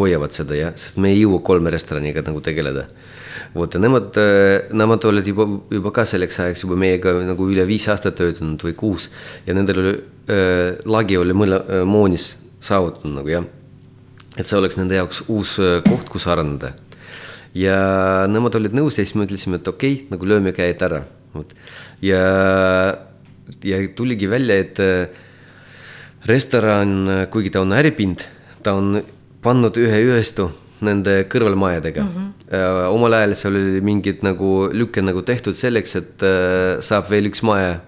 [0.00, 2.88] hoiavad seda ja, sest me ei jõua kolme restoraniga nagu tegeleda.
[3.54, 4.18] vot ja nemad,
[4.74, 8.74] nemad olid juba, juba ka selleks ajaks juba meiega nagu üle viis aastat töötanud või
[8.74, 9.10] kuus
[9.46, 9.94] ja nendel oli
[10.30, 13.46] äh,, lagi oli mõle äh, moonis saavutatud nagu jah.
[14.36, 16.74] et see oleks nende jaoks uus äh, koht, kus areneda
[17.54, 17.78] ja
[18.30, 21.02] nemad olid nõus ja siis me ütlesime, et okei okay,, nagu lööme käed ära,
[21.34, 21.54] vot.
[22.04, 22.22] ja,
[23.64, 25.08] ja tuligi välja, et äh,
[26.28, 28.26] restoran, kuigi ta on äripind,
[28.62, 29.00] ta on
[29.42, 30.50] pannud ühe ühestu
[30.84, 32.10] nende kõrvalmajadega mm.
[32.16, 32.88] -hmm.
[32.94, 37.42] omal ajal seal oli mingid nagu lükke nagu tehtud selleks, et äh, saab veel üks
[37.44, 37.80] maja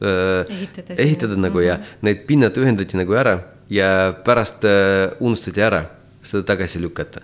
[0.00, 1.68] äh, ehitada, ehitada nagu mm -hmm.
[1.68, 1.84] ja mhm.
[2.02, 3.38] need pinnad ühendati nagu ära
[3.70, 5.86] ja pärast äh, unustati ära
[6.22, 7.20] seda tagasi lükata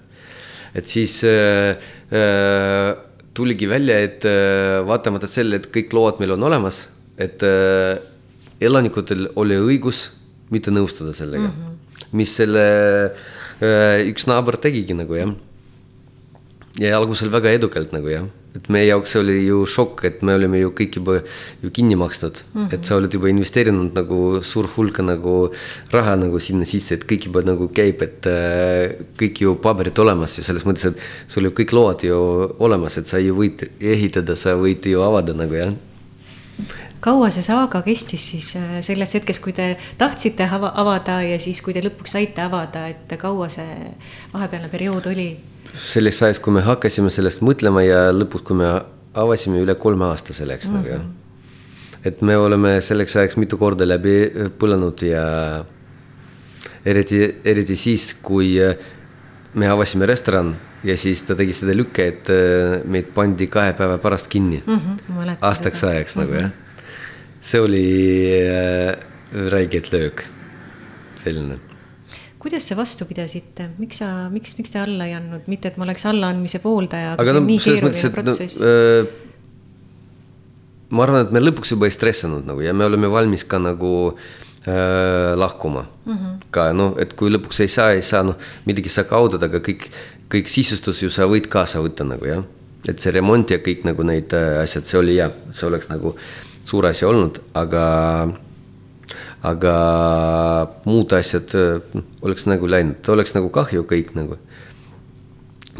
[0.74, 1.76] et siis äh,
[2.12, 2.94] äh,
[3.34, 6.86] tuligi välja, et äh, vaatamata sellele, et kõik load meil on olemas,
[7.20, 8.00] et äh,
[8.62, 10.10] elanikudel oli õigus
[10.52, 12.10] mitte nõustuda sellega mm, -hmm.
[12.18, 12.66] mis selle
[13.08, 15.32] äh, üks naaber tegigi nagu jah.
[16.80, 20.60] Ja algusel väga edukalt nagu jah et meie jaoks oli ju šokk, et me olime
[20.60, 21.18] ju kõik juba
[21.62, 22.74] ju kinni maksnud mm, -hmm.
[22.74, 25.52] et sa oled juba investeerinud nagu suur hulka nagu
[25.92, 30.36] raha nagu sinna sisse, et kõik juba nagu käib, et äh, kõik ju paberid olemas
[30.38, 32.18] ju selles mõttes, et sul ju kõik load ju
[32.58, 35.72] olemas, et sa ju võid ehitada, sa võid ju avada nagu jah
[37.02, 41.72] kaua see saaga kestis siis äh, selles hetkes, kui te tahtsite avada ja siis, kui
[41.72, 43.96] te lõpuks saite avada, et kaua see
[44.34, 45.51] vahepealne periood oli?
[45.74, 48.70] Selleks ajaks, kui me hakkasime sellest mõtlema ja lõpuks, kui me
[49.14, 50.76] avasime üle kolme aasta selleks mm -hmm.
[50.76, 51.00] nagu jah.
[51.00, 51.10] Mhm.
[52.04, 55.64] et me oleme selleks ajaks mitu korda läbi põlenud ja
[56.84, 58.58] eriti, eriti siis, kui
[59.54, 63.98] me avasime restoran ja siis ta tegi seda lükke, et äh, meid pandi kahe päeva
[63.98, 64.78] pärast kinni mm.
[64.78, 66.26] -hmm, aastaks ajaks mm -hmm.
[66.26, 66.50] nagu jah.
[67.42, 67.86] see oli
[68.48, 68.96] äh,
[69.50, 70.24] räiget löök,
[71.24, 71.71] selline
[72.42, 75.86] kuidas te vastu pidasite, miks sa, miks, miks te alla ei andnud, mitte et ma
[75.86, 78.56] oleks allaandmise pooldaja, aga, aga no selles mõttes, et protsess.
[78.58, 79.20] no äh,
[80.92, 83.92] ma arvan, et me lõpuks juba ei stressanud nagu ja me oleme valmis ka nagu
[84.12, 86.16] äh, lahkuma mm.
[86.16, 86.40] -hmm.
[86.50, 89.88] ka noh, et kui lõpuks ei saa, ei saa, noh, midagi sa kaotad, aga kõik,
[90.32, 92.44] kõik sisustus ju sa võid kaasa võtta nagu jah.
[92.88, 96.16] et see remont ja kõik nagu need äh, asjad, see oli hea, see oleks nagu
[96.64, 97.84] suur asi olnud, aga
[99.42, 99.74] aga
[100.86, 101.54] muud asjad
[101.96, 104.38] noh, oleks nagu läinud, oleks nagu kahju kõik nagu.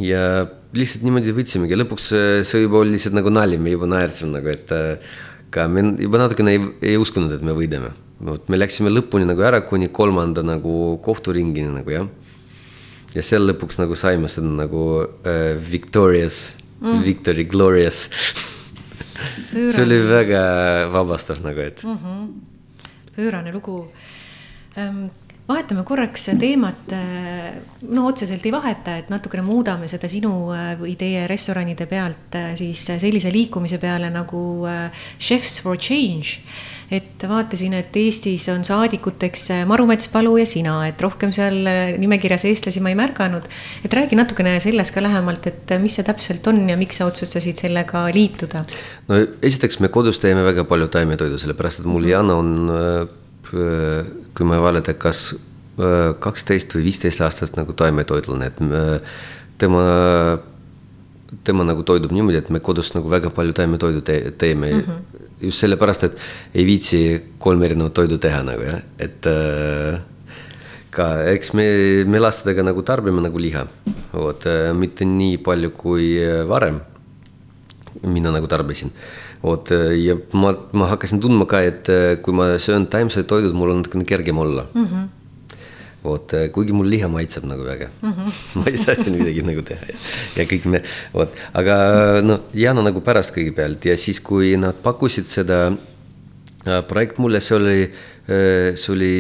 [0.03, 2.09] ja lihtsalt niimoodi võtsimegi, lõpuks
[2.49, 4.73] see juba oli lihtsalt nagu nali, me juba naersime nagu, et
[5.53, 7.93] ka me juba natukene ei, ei uskunud, et me võidame.
[8.23, 12.09] vot me läksime lõpuni nagu ära kuni kolmanda nagu kohturingini nagu jah.
[13.15, 18.09] ja seal lõpuks nagu saime seda nagu uh, victorious mm., victory glorious
[19.73, 21.99] see oli väga vabastav nagu, et mm.
[21.99, 22.52] -hmm
[23.17, 23.85] pöörane lugu.
[24.77, 25.07] Ehm,
[25.49, 27.55] vahetame korraks teemat, eh,
[27.91, 32.53] no otseselt ei vaheta, et natukene muudame seda sinu eh, või teie restoranide pealt eh,
[32.59, 34.43] siis sellise liikumise peale nagu
[35.19, 36.41] Chefs for Change
[36.97, 41.59] et vaatasin, et Eestis on saadikuteks Marumets, Palu ja sina, et rohkem seal
[42.01, 43.49] nimekirjas eestlasi ma ei märganud.
[43.85, 47.61] et räägi natukene sellest ka lähemalt, et mis see täpselt on ja miks sa otsustasid
[47.65, 48.65] sellega liituda?
[49.09, 54.49] no esiteks me kodus teeme väga palju taimetoidu, sellepärast et mul Jana on, äh, kui
[54.49, 59.21] ma ei valeta, kas äh, kaksteist või viisteist aastat nagu taimetoidlane, et äh,
[59.59, 59.87] tema
[61.49, 64.81] tema nagu toidub niimoodi, et me kodus nagu väga palju taimetoidu te teeme mm.
[64.87, 66.19] -hmm just sellepärast, et
[66.55, 67.03] ei viitsi
[67.43, 69.99] kolme erinevat toidu teha nagu jah, et äh,
[70.93, 71.67] ka eks me,
[72.09, 73.67] me lastega nagu tarbime nagu liha,
[74.13, 76.81] vot äh, mitte nii palju kui äh, varem.
[78.03, 78.91] mina nagu tarbisin.
[79.43, 81.89] vot ja ma, ma hakkasin tundma ka, et
[82.23, 84.87] kui ma söön taimsed toidud, mul on natukene kergem olla mm.
[84.87, 85.22] -hmm
[86.03, 88.13] vot, kuigi mul liha maitseb nagu väga mm.
[88.13, 88.59] -hmm.
[88.59, 89.99] ma ei saa siin midagi nagu teha ja,
[90.41, 90.83] ja kõik me,
[91.15, 91.77] vot, aga
[92.25, 97.57] noh, Jana nagu pärast kõigepealt ja siis, kui nad pakkusid seda äh, projekt mulle, see
[97.57, 99.15] oli, äh, see oli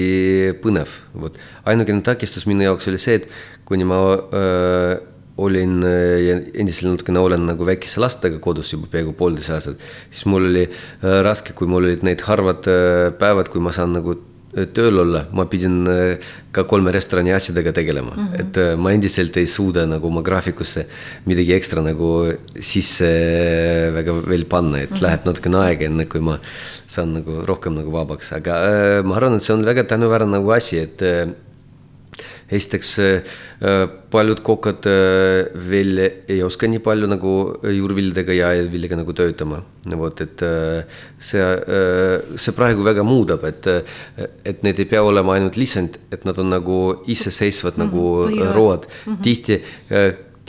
[0.65, 1.39] põnev, vot.
[1.65, 3.29] ainukene takistus minu jaoks oli see, et
[3.65, 5.09] kuni ma öö, äh,
[5.41, 5.81] olin
[6.27, 10.67] ja endiselt natukene olen nagu väikese lastega kodus juba peaaegu poolteist aastat, siis mul oli
[10.67, 14.19] äh, raske, kui mul olid need harvad äh, päevad, kui ma saan nagu
[14.53, 18.41] tööl olla, ma pidin äh, ka kolme restorani asjadega tegelema mm, -hmm.
[18.41, 20.85] et äh, ma endiselt ei suuda nagu oma graafikusse
[21.27, 22.11] midagi ekstra nagu
[22.61, 23.09] sisse
[23.95, 25.03] väga veel panna, et mm -hmm.
[25.03, 26.39] läheb natukene aega, enne kui ma
[26.87, 30.51] saan nagu rohkem nagu vabaks, aga äh, ma arvan, et see on väga tänuväärne nagu
[30.51, 31.29] asi, et äh,
[32.53, 33.37] esiteks äh,
[34.13, 37.35] paljud kokad äh, veel ei oska nii palju nagu
[37.69, 39.63] juurviljadega ja viljaga nagu töötama.
[39.99, 40.43] vot, et
[41.19, 41.47] see,
[42.39, 43.67] see praegu väga muudab, et,
[44.47, 46.77] et need ei pea olema ainult lisand, et nad on nagu
[47.11, 49.13] iseseisvad mm -hmm, nagu road mm.
[49.13, 49.23] -hmm.
[49.23, 49.63] tihti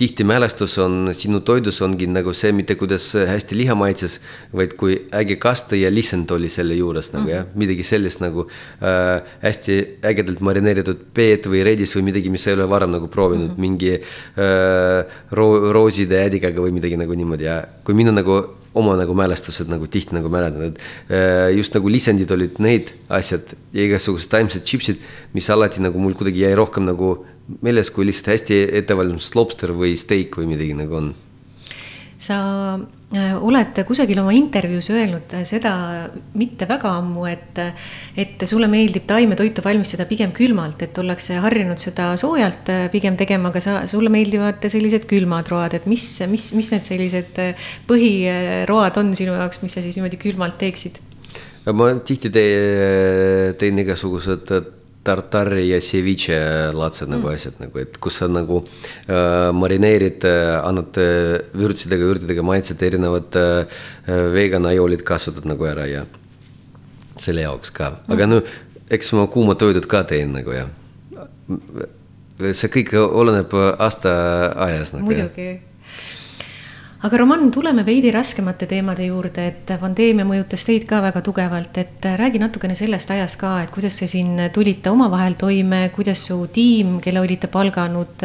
[0.03, 4.17] tihti mälestus on sinu toidus ongi nagu see, mitte kuidas hästi liha maitses,
[4.55, 7.35] vaid kui äge kaste ja lisand oli selle juures nagu mm -hmm.
[7.35, 9.77] jah, midagi sellist nagu äh, hästi
[10.11, 13.61] ägedalt marineeritud peet või redis või midagi, mis ei ole varem nagu proovinud mm, -hmm.
[13.61, 18.41] mingi äh, ro rooside ädikaga või midagi nagu niimoodi ja kui mina nagu
[18.73, 23.53] oma nagu mälestused nagu tihti nagu mäletan, et äh, just nagu lisandid olid need asjad
[23.73, 24.97] ja igasugused taimsed chipsid,
[25.33, 27.13] mis alati nagu mul kuidagi jäi rohkem nagu
[27.61, 31.13] meeles, kui lihtsalt hästi ettevalmistatud lobster või steak või midagi nagu on?
[32.23, 32.37] sa
[33.15, 35.73] äh, oled kusagil oma intervjuus öelnud seda
[36.39, 37.59] mitte väga ammu, et,
[38.15, 43.51] et sulle meeldib taimetoitu valmistada pigem külmalt, et ollakse harjunud seda soojalt äh, pigem tegema,
[43.51, 49.01] aga sa, sulle meeldivad sellised külmad road, et mis, mis, mis need sellised äh, põhiroad
[49.01, 51.01] on sinu jaoks, mis sa siis niimoodi külmalt teeksid?
[51.63, 54.51] ma tihti teen, teen igasugused
[55.03, 56.37] tartari ja ceviche
[56.73, 57.23] laadsed nagu mm.
[57.23, 62.81] nagu asjad nagu, et kus sa nagu äh, marineerid äh,, annad äh, vürtsidega, vürtidega maitsed,
[62.87, 63.81] erinevad äh,
[64.33, 66.05] vegan ajoolid kasutad nagu ära ja
[67.19, 68.31] selle jaoks ka, aga mm.
[68.31, 70.67] no eks ma kuumad toidud ka teen nagu ja.
[72.51, 75.11] see kõik oleneb aastaajast nagu.
[75.11, 75.51] muidugi
[77.03, 82.05] aga Roman, tuleme veidi raskemate teemade juurde, et pandeemia mõjutas teid ka väga tugevalt, et
[82.19, 87.01] räägi natukene sellest ajast ka, et kuidas te siin tulite omavahel toime, kuidas su tiim,
[87.03, 88.23] kelle olite palganud,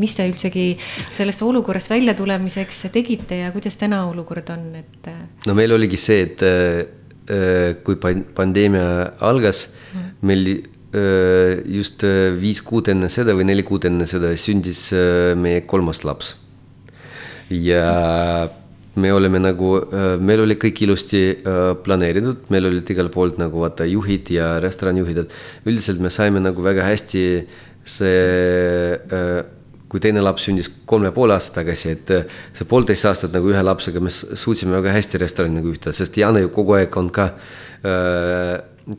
[0.00, 0.70] mis te üldsegi
[1.12, 5.10] sellest olukorrast väljatulemiseks tegite ja kuidas täna olukord on, et?
[5.44, 8.86] no meil oligi see, et äh, kui pandeemia
[9.28, 14.32] algas mm., meil äh, just äh, viis kuud enne seda või neli kuud enne seda
[14.40, 14.86] sündis
[15.36, 16.32] meie kolmas laps
[17.50, 18.50] ja
[18.96, 23.64] me oleme nagu, äh, meil oli kõik ilusti äh, planeeritud, meil olid igalt poolt nagu
[23.64, 27.24] vaata juhid ja restoranijuhid, et üldiselt me saime nagu väga hästi
[27.84, 29.40] see äh,
[29.90, 32.08] kui teine laps sündis kolme poole aasta tagasi, et
[32.56, 36.42] see poolteist aastat nagu ühe lapsega me suutsime väga hästi restorani nagu ühte, sest Jana
[36.42, 37.28] ju kogu aeg on ka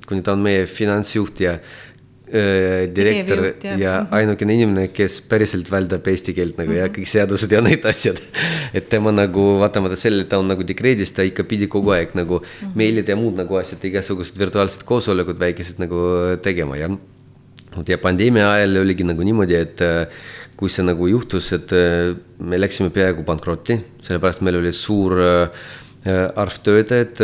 [0.08, 1.85] kuni ta on meie finantsjuht ja Äh,
[2.26, 4.14] direktor ja, ja mhm.
[4.18, 6.82] ainukene inimene, kes päriselt väldab eesti keelt nagu mm -hmm.
[6.82, 8.22] ja kõik seadused ja need asjad.
[8.78, 12.40] et tema nagu vaatamata sellele, ta on nagu dekreedis, ta ikka pidi kogu aeg nagu
[12.40, 12.76] mm -hmm.
[12.76, 15.98] meilid ja muud nagu asjad, igasugused virtuaalsed koosolekud väikesed nagu
[16.42, 16.90] tegema ja.
[17.88, 20.08] ja pandeemia ajal oligi nagu niimoodi, et äh,
[20.58, 25.14] kui see nagu juhtus, et äh, me läksime peaaegu pankrotti, sellepärast meil oli suur
[26.36, 27.18] arv töötajaid,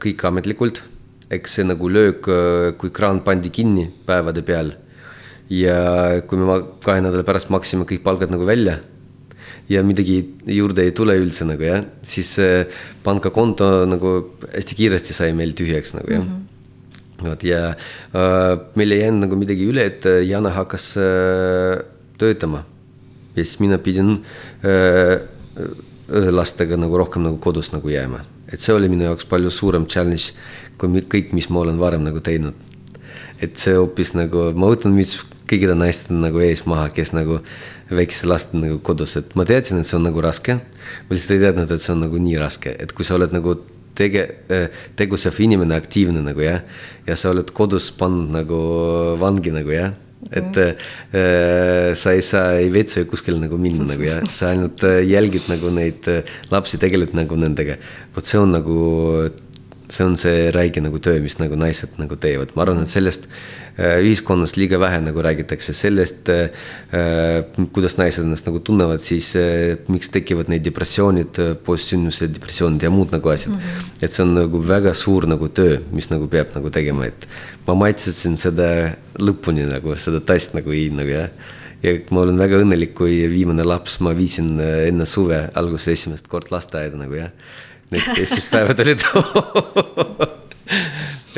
[0.00, 0.82] kõik ametlikult
[1.30, 2.26] eks see nagu löök,
[2.78, 4.74] kui kraan pandi kinni päevade peal.
[5.50, 8.78] ja kui me kahe nädala pärast maksime kõik palgad nagu välja
[9.68, 12.34] ja midagi juurde ei tule üldse nagu jah, siis
[13.04, 14.14] pangakonto nagu
[14.52, 16.34] hästi kiiresti sai meil tühjaks nagu jah mm.
[16.34, 17.28] -hmm.
[17.28, 21.84] vot ja äh, meil ei jäänud nagu midagi üle, et Jana hakkas äh,
[22.18, 22.64] töötama.
[23.36, 24.24] ja siis mina pidin
[24.64, 25.20] äh,
[26.08, 28.20] lastega nagu rohkem nagu kodus nagu jääma,
[28.52, 30.32] et see oli minu jaoks palju suurem challenge
[30.78, 32.54] kui kõik, mis ma olen varem nagu teinud.
[33.42, 35.18] et see hoopis nagu, ma võtan müts
[35.50, 37.40] kõigile naistele nagu ees maha, kes nagu
[37.90, 40.54] väikese laste nagu kodus, et ma teadsin, et see on nagu raske.
[40.54, 43.56] ma lihtsalt ei teadnud, et see on nagu nii raske, et kui sa oled nagu
[43.94, 44.28] tege-,
[44.96, 46.62] tegutsev inimene, aktiivne nagu jah.
[47.06, 48.60] ja sa oled kodus pannud nagu
[49.20, 49.92] vangi nagu jah
[50.30, 54.84] et äh, sa ei saa ei vetsu ja kuskile nagu minna nagu ja sa ainult
[54.84, 56.08] jälgid nagu neid
[56.52, 57.76] lapsi, tegeled nagu nendega.
[58.14, 58.78] vot see on nagu
[59.90, 63.26] see on see räige nagu töö, mis nagu naised nagu teevad, ma arvan, et sellest
[63.76, 65.74] äh, ühiskonnas liiga vähe nagu räägitakse.
[65.76, 66.48] Sellest äh,,
[67.74, 73.12] kuidas naised ennast nagu tunnevad, siis äh, miks tekivad need depressioonid, postsündmuse depressioonid ja muud
[73.14, 73.52] nagu asjad.
[73.54, 73.58] Mm.
[73.60, 73.98] -hmm.
[74.02, 77.28] et see on nagu väga suur nagu töö, mis nagu peab nagu tegema, et
[77.66, 81.28] ma maitsesin seda lõpuni nagu seda tast nagu jõin nagu jah.
[81.84, 86.28] Ja ma olen väga õnnelik, kui viimane laps ma viisin äh, enne suve alguses esimest
[86.32, 87.30] korda lasteaeda nagu jah
[87.92, 89.04] need esmaspäevad olid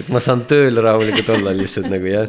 [0.00, 2.28] et ma saan tööl rahulikult olla lihtsalt nagu jah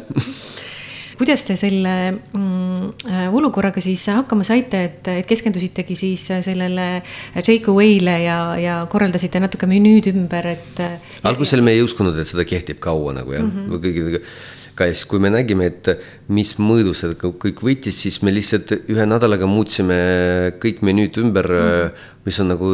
[1.18, 6.86] kuidas te selle mm, äh, olukorraga siis hakkama saite, et, et keskendusitegi siis sellele
[7.40, 10.84] take away'le ja, ja korraldasite natuke menüüd ümber, et.
[11.26, 14.22] algusel me ei uskunud, et seda kehtib kaua nagu jah mm -hmm., kõigi
[14.78, 15.90] ka siis, kui me nägime, et
[16.30, 19.98] mis mõõdu see kõik võitis, siis me lihtsalt ühe nädalaga muutsime
[20.62, 22.06] kõik menüüd ümber mm, -hmm.
[22.28, 22.70] mis on nagu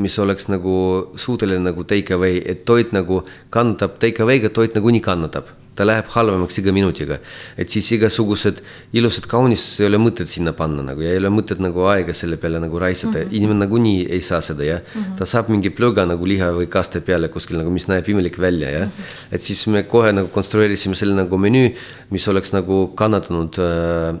[0.00, 0.74] mis oleks nagu
[1.20, 3.22] suuteline nagu take away, et toit nagu
[3.52, 5.58] kannatab, take away'ga toit nagunii kannatab.
[5.72, 7.16] ta läheb halvemaks iga minutiga.
[7.56, 8.58] et siis igasugused
[8.92, 12.36] ilusad kaunis ei ole mõtet sinna panna nagu ja ei ole mõtet nagu aega selle
[12.36, 13.36] peale nagu raisata mm, -hmm.
[13.36, 15.00] inimene nagunii ei saa seda jah mm.
[15.00, 15.16] -hmm.
[15.16, 18.70] ta saab mingi plõga nagu liha või kaste peale kuskil nagu, mis näeb imelik välja
[18.70, 18.92] jah mm.
[18.92, 19.34] -hmm.
[19.34, 21.72] et siis me kohe nagu konstrueerisime selle nagu menüü,
[22.10, 24.20] mis oleks nagu kannatanud äh,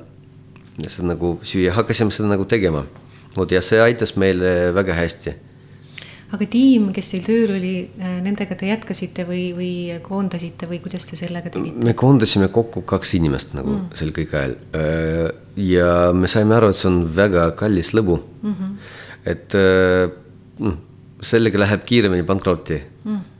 [0.88, 2.84] seda nagu süüa, hakkasime seda nagu tegema.
[3.36, 5.51] vot ja see aitas meile väga hästi
[6.32, 9.72] aga tiim, kes teil tööl oli, äh, nendega te jätkasite või, või
[10.04, 11.84] koondasite või kuidas te sellega tegite?
[11.84, 13.90] me koondasime kokku kaks inimest nagu mm.
[13.98, 14.56] sel kõige ajal.
[14.78, 15.26] Äh,
[15.72, 18.54] ja me saime aru, et see on väga kallis lõbu mm.
[18.54, 18.96] -hmm.
[19.34, 19.58] et
[20.62, 20.80] noh,
[21.22, 23.31] sellega läheb kiiremini pankrotti mm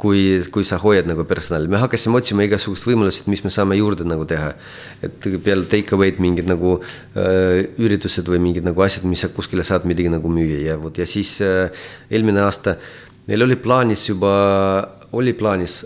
[0.00, 4.04] kui, kui sa hoiad nagu personali, me hakkasime otsima igasugust võimalust, mis me saame juurde
[4.04, 4.52] nagu teha.
[5.04, 9.64] et peale take away'd mingid nagu äh, üritused või mingid nagu asjad, mis sa kuskile
[9.64, 11.72] saad midagi nagu müüa ja vot ja siis äh,
[12.10, 12.76] eelmine aasta
[13.26, 14.32] meil oli plaanis juba,
[15.12, 15.82] oli plaanis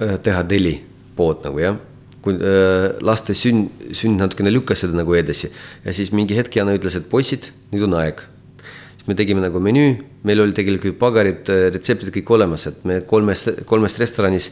[0.00, 0.76] äh, teha deli
[1.16, 1.80] pood nagu jah.
[2.24, 5.50] Kui äh, laste sünd, sünd natukene lükkas seda nagu edasi.
[5.84, 8.24] Ja siis mingi hetk Jana ütles, et poisid, nüüd on aeg
[9.06, 13.42] me tegime nagu menüü, meil oli tegelikult pagarid, äh, retseptid kõik olemas, et me kolmes,
[13.68, 14.48] kolmes restoranis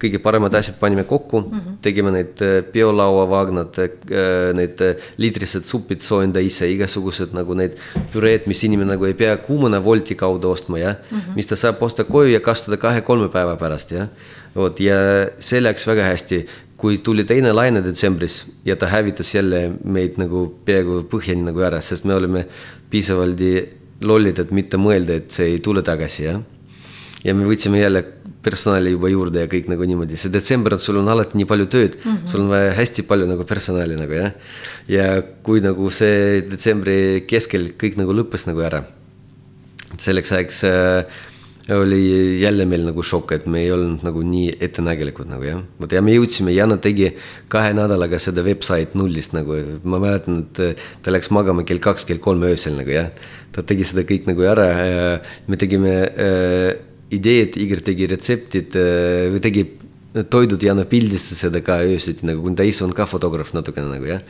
[0.00, 1.78] kõige paremad asjad panime kokku mm, -hmm.
[1.82, 4.82] tegime neid äh, biolauavagnad, äh, need
[5.18, 7.74] liitrised supid soojenda ise, igasugused nagu need
[8.12, 11.18] püreed, mis inimene nagu ei pea kuumana Wolti kaudu ostma, jah mm.
[11.18, 11.34] -hmm.
[11.34, 14.08] mis ta saab osta koju ja kasutada kahe-kolme päeva pärast, jah.
[14.56, 14.96] vot ja
[15.38, 16.46] see läks väga hästi
[16.76, 21.80] kui tuli teine laine detsembris ja ta hävitas jälle meid nagu peaaegu põhjani nagu ära,
[21.80, 22.46] sest me olime
[22.90, 23.40] piisavalt
[24.04, 26.42] lollid, et mitte mõelda, et see ei tule tagasi, jah.
[27.24, 28.04] ja me võtsime jälle
[28.46, 31.66] personali juba juurde ja kõik nagu niimoodi, see detsember on, sul on alati nii palju
[31.72, 32.26] tööd mm, -hmm.
[32.30, 34.32] sul on vaja hästi palju nagu personali nagu jah.
[34.88, 35.06] ja
[35.42, 38.84] kui nagu see detsembri keskel kõik nagu lõppes nagu ära,
[39.98, 41.24] selleks ajaks äh,
[41.74, 45.62] oli jälle meil nagu šokk, et me ei olnud nagu nii ettenägelikud nagu jah.
[45.80, 47.10] vot ja me jõudsime, Jana tegi
[47.52, 52.22] kahe nädalaga seda website nullist nagu, ma mäletan, et ta läks magama kell kaks, kell
[52.22, 53.10] kolm öösel nagu jah.
[53.52, 54.68] ta tegi seda kõik nagu ära
[55.48, 56.70] me tegime äh,
[57.10, 59.66] ideed, Igor tegi retseptid äh, tegi
[60.30, 64.14] toidud, Jana pildistas seda ka öösiti nagu, kuna ta ise on ka fotograaf natukene nagu
[64.14, 64.22] jah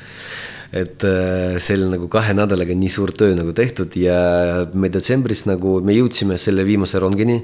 [0.73, 5.45] et äh, see oli nagu kahe nädalaga nii suur töö nagu tehtud ja me detsembris
[5.47, 7.41] nagu me jõudsime selle viimase rongini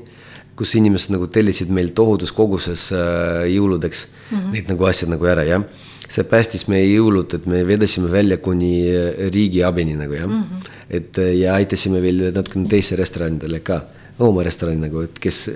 [0.59, 4.53] kus inimesed nagu tellisid meil tohutus koguses äh, jõuludeks mm -hmm.
[4.53, 5.65] neid nagu asjad nagu ära, jah.
[6.13, 10.43] see päästis meie jõulud, et me vedasime välja kuni äh, riigi abini nagu jah mm.
[10.43, 10.71] -hmm.
[10.91, 13.85] et ja aitasime veel natukene teise restoranidele ka,
[14.19, 15.49] oma restorani nagu, et kes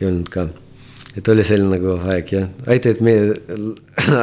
[0.00, 0.48] ei olnud ka
[1.16, 3.34] et oli selline nagu aeg jah, aitäh, et meie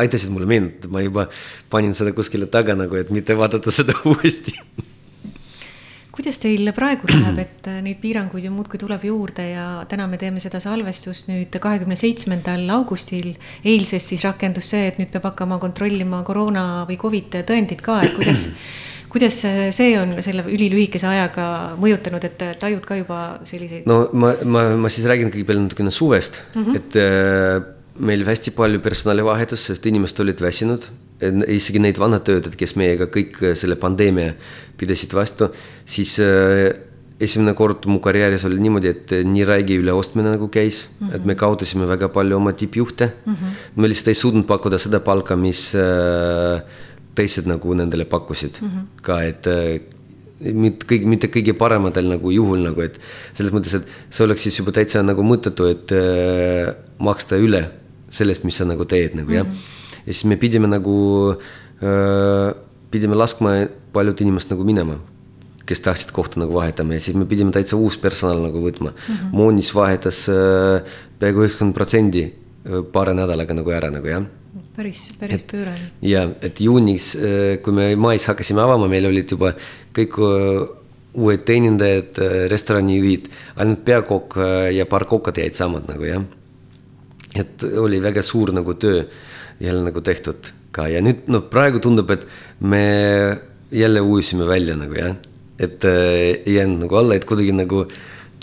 [0.02, 1.28] aitasid mulle meenutada, ma juba
[1.72, 4.56] panin seda kuskile taga nagu, et mitte vaadata seda uuesti.
[6.18, 10.42] Kuidas teil praegu läheb, et neid piiranguid ju muudkui tuleb juurde ja täna me teeme
[10.42, 13.36] seda salvestust nüüd kahekümne seitsmendal augustil.
[13.62, 18.18] eilsest siis rakendus see, et nüüd peab hakkama kontrollima koroona või Covid tõendit ka, et
[18.18, 18.48] kuidas
[19.10, 21.48] kuidas see on selle ülilühikese ajaga
[21.80, 23.88] mõjutanud, et tajud ka juba selliseid?
[23.90, 26.80] no ma, ma, ma siis räägin kõigepealt natukene suvest mm, -hmm.
[26.82, 30.90] et äh, meil hästi palju personalivahetust, sest inimesed olid väsinud.
[31.48, 34.36] isegi neid vanad töötajad, kes meiega kõik selle pandeemia
[34.78, 35.48] pidasid vastu,
[35.86, 36.76] siis äh,
[37.20, 41.16] esimene kord mu karjääris oli niimoodi, et nii räige üleostmine nagu käis mm, -hmm.
[41.16, 43.34] et me kaotasime väga palju oma tippjuhte mm.
[43.34, 43.82] -hmm.
[43.82, 46.62] me lihtsalt ei suutnud pakkuda seda palka, mis äh,
[47.18, 48.90] teised nagu nendele pakkusid mm -hmm.
[49.02, 49.80] ka, et äh,
[50.38, 53.00] mitte kõik, mitte kõige parematel nagu juhul nagu, et
[53.38, 57.64] selles mõttes, et see oleks siis juba täitsa nagu mõttetu, et äh, maksta üle
[58.14, 59.52] sellest, mis sa nagu teed nagu jah mm.
[59.52, 60.02] -hmm.
[60.06, 60.96] ja siis me pidime nagu
[61.82, 62.56] äh,,
[62.92, 65.00] pidime laskma paljud inimesed nagu minema.
[65.68, 69.16] kes tahtsid kohta nagu vahetama ja siis me pidime täitsa uus personal nagu võtma mm.
[69.16, 69.32] -hmm.
[69.32, 70.82] Moonis vahetas äh,
[71.20, 74.24] peaaegu üheksakümmend protsendi äh, paari nädalaga nagu ära nagu jah
[74.78, 75.92] päris, päris pöörane.
[76.06, 79.54] ja, et juunis, äh, kui me mais hakkasime avama, meil olid juba
[79.98, 80.20] kõik
[81.18, 82.20] uued teenindajad,
[82.52, 84.36] restoranijuhid, ainult peakokk
[84.76, 86.22] ja paar kokad jäid samad nagu jah.
[87.36, 89.04] et oli väga suur nagu töö
[89.60, 92.28] jälle nagu tehtud ka ja nüüd no praegu tundub, et
[92.62, 92.84] me
[93.72, 95.18] jälle ujusime välja nagu jah
[95.60, 97.84] et äh, ei jäänud nagu alla, et kuidagi nagu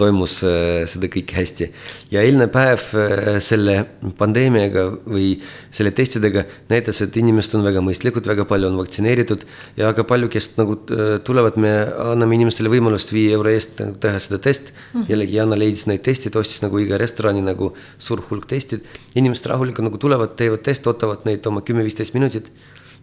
[0.00, 1.68] toimus äh, seda kõike hästi.
[2.10, 3.76] ja eilne päev äh, selle
[4.18, 5.34] pandeemiaga või
[5.74, 9.46] selle testidega näitas, et inimesed on väga mõistlikud, väga palju on vaktsineeritud
[9.78, 10.78] ja väga palju, kes nagu
[11.24, 11.72] tulevad, me
[12.10, 14.76] anname inimestele võimalust viie euro eest nagu teha seda test mm.
[15.00, 15.10] -hmm.
[15.10, 18.86] jällegi Jana leidis neid testid, ostis nagu iga restorani nagu suur hulk testid.
[19.14, 22.50] inimesed rahulikult nagu tulevad, teevad testi, ootavad neid oma kümme-viisteist minutit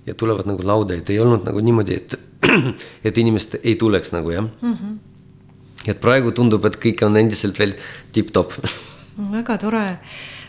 [0.05, 2.19] ja tulevad nagu lauda, et ei olnud nagu niimoodi, et,
[3.07, 4.73] et inimesed ei tuleks nagu jah mm.
[4.73, 5.10] -hmm.
[5.87, 7.75] Et praegu tundub, et kõik on endiselt veel
[8.13, 8.59] tipp-topp
[9.29, 9.85] väga tore.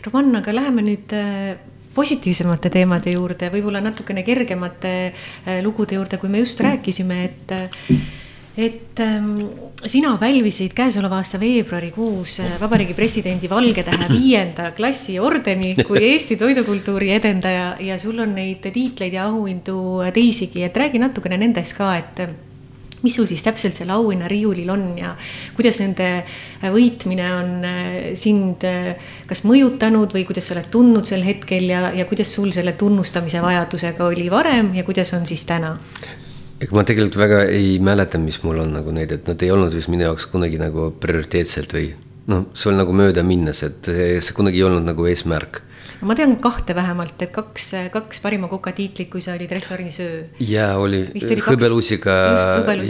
[0.07, 1.55] Roman, aga läheme nüüd äh,
[1.95, 8.03] positiivsemate teemade juurde, võib-olla natukene kergemate äh, lugude juurde, kui me just rääkisime, et äh,
[8.53, 9.47] et ähm,
[9.89, 17.15] sina pälvisid käesoleva aasta veebruarikuus Vabariigi Presidendi Valge Tähe viienda klassi ordeni kui Eesti toidukultuuri
[17.17, 22.27] edendaja ja sul on neid tiitleid ja auhindu teisigi, et räägi natukene nendest ka, et
[23.03, 25.13] mis sul siis täpselt seal auhinnariiulil on ja
[25.57, 26.09] kuidas nende
[26.75, 28.95] võitmine on äh, sind äh,
[29.29, 33.43] kas mõjutanud või kuidas sa oled tundnud sel hetkel ja, ja kuidas sul selle tunnustamise
[33.43, 35.75] vajadusega oli varem ja kuidas on siis täna?
[36.63, 39.75] ega ma tegelikult väga ei mäleta, mis mul on nagu neid, et nad ei olnud
[39.75, 41.89] vist minu jaoks kunagi nagu prioriteetselt või
[42.31, 45.65] noh, see oli nagu mööda minnes, et see kunagi ei olnud nagu eesmärk
[46.03, 50.23] ma tean kahte vähemalt, et kaks, kaks parima koka tiitlit, kui sa olid restoranis öö.
[50.47, 51.05] ja oli
[51.47, 52.17] hõbelusika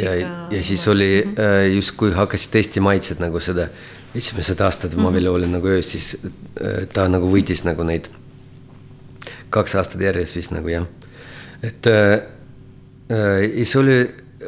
[0.00, 1.74] ja, ja siis oli mm -hmm.
[1.76, 3.68] justkui hakkasid tõesti maitsed nagu seda
[4.14, 5.02] esimesed aastad mm, -hmm.
[5.02, 8.08] ma veel olin nagu öös, siis äh, ta nagu võitis nagu neid
[9.50, 10.86] kaks aastat järjest vist nagu jah,
[11.62, 12.22] et äh,
[13.12, 13.96] Äh, ja see oli,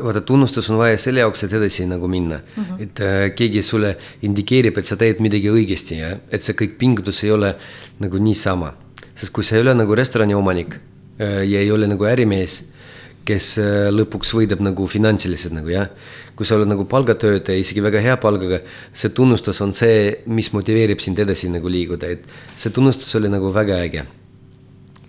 [0.02, 2.64] vaata, tunnustus on vaja selle jaoks, et edasi nagu minna mm.
[2.64, 2.82] -hmm.
[2.82, 7.24] et äh, keegi sulle indikeerib, et sa teed midagi õigesti ja et see kõik pingutus
[7.24, 7.54] ei ole
[8.00, 8.74] nagu niisama.
[9.14, 12.62] sest kui sa ei ole nagu restorani omanik äh, ja ei ole nagu ärimees,
[13.24, 15.88] kes äh, lõpuks võidab nagu finantsiliselt nagu jah.
[16.36, 18.58] kui sa oled nagu palgatöötaja, isegi väga hea palgaga,
[18.92, 22.26] see tunnustus on see, mis motiveerib sind edasi nagu liiguda, et
[22.56, 24.06] see tunnustus oli nagu väga äge.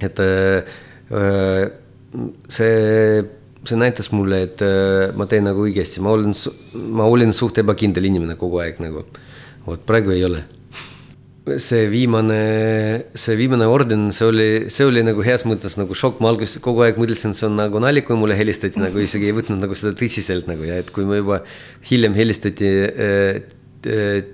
[0.02, 0.64] et äh,
[1.12, 1.86] äh
[2.48, 3.24] see
[3.70, 6.36] see näitas mulle, et äh, ma teen nagu õigesti, ma olen,
[6.96, 9.06] ma olin suht ebakindel inimene kogu aeg nagu.
[9.66, 10.44] vot praegu ei ole.
[11.62, 12.38] see viimane,
[13.14, 16.82] see viimane orden, see oli, see oli nagu heas mõttes nagu šokk, ma alguses kogu
[16.82, 19.94] aeg mõtlesin, see on nagu nali, kui mulle helistati nagu isegi ei võtnud nagu seda
[19.98, 21.44] tõsiselt nagu ja et kui ma juba
[21.90, 23.44] hiljem helistati äh,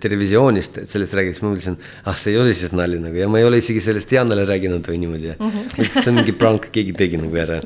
[0.02, 1.78] televisioonist, et sellest räägiks, ma mõtlesin,
[2.08, 4.88] ah, see ei ole siis nali nagu ja ma ei ole isegi sellest Janale rääkinud
[4.88, 5.56] või niimoodi mm.
[5.56, 5.90] -hmm.
[5.94, 7.62] see on mingi prank, keegi tegi nagu ära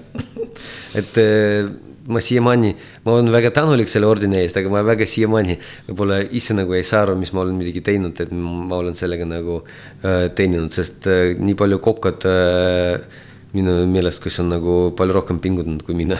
[0.99, 1.69] et äh,
[2.07, 2.75] ma siiamaani,
[3.05, 5.57] ma olen väga tänulik selle ordeni eest, aga ma väga siiamaani
[5.87, 9.25] võib-olla ise nagu ei saa aru, mis ma olen midagi teinud, et ma olen sellega
[9.29, 13.21] nagu äh, teeninud, sest äh, nii palju kokkad äh,
[13.57, 16.19] minu meelest, kes on nagu palju rohkem pingutanud kui mina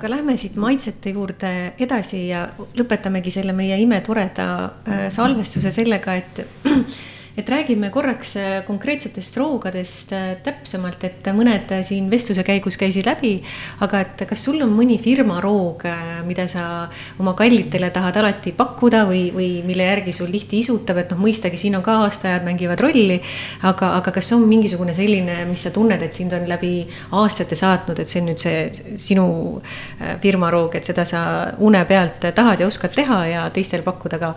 [0.00, 1.48] aga lähme siit maitsete juurde
[1.78, 2.46] edasi ja
[2.78, 6.40] lõpetamegi selle meie imetoreda äh, salvestuse sellega, et
[7.40, 13.06] et räägime korraks äh, konkreetsetest roogadest äh, täpsemalt, et mõned äh, siin vestluse käigus käisid
[13.08, 13.38] läbi.
[13.80, 15.86] aga et kas sul on mõni firmaroog,
[16.26, 16.64] mida sa
[17.20, 21.60] oma kallitele tahad alati pakkuda või, või mille järgi sul tihti isutab, et noh, mõistagi
[21.60, 23.20] siin on ka aastaajad mängivad rolli.
[23.62, 26.74] aga, aga kas on mingisugune selline, mis sa tunned, et sind on läbi
[27.16, 29.26] aastate saatnud, et see on nüüd see sinu
[30.22, 31.24] firmaroog, et seda sa
[31.58, 34.34] une pealt tahad ja oskad teha ja teistel pakkuda ka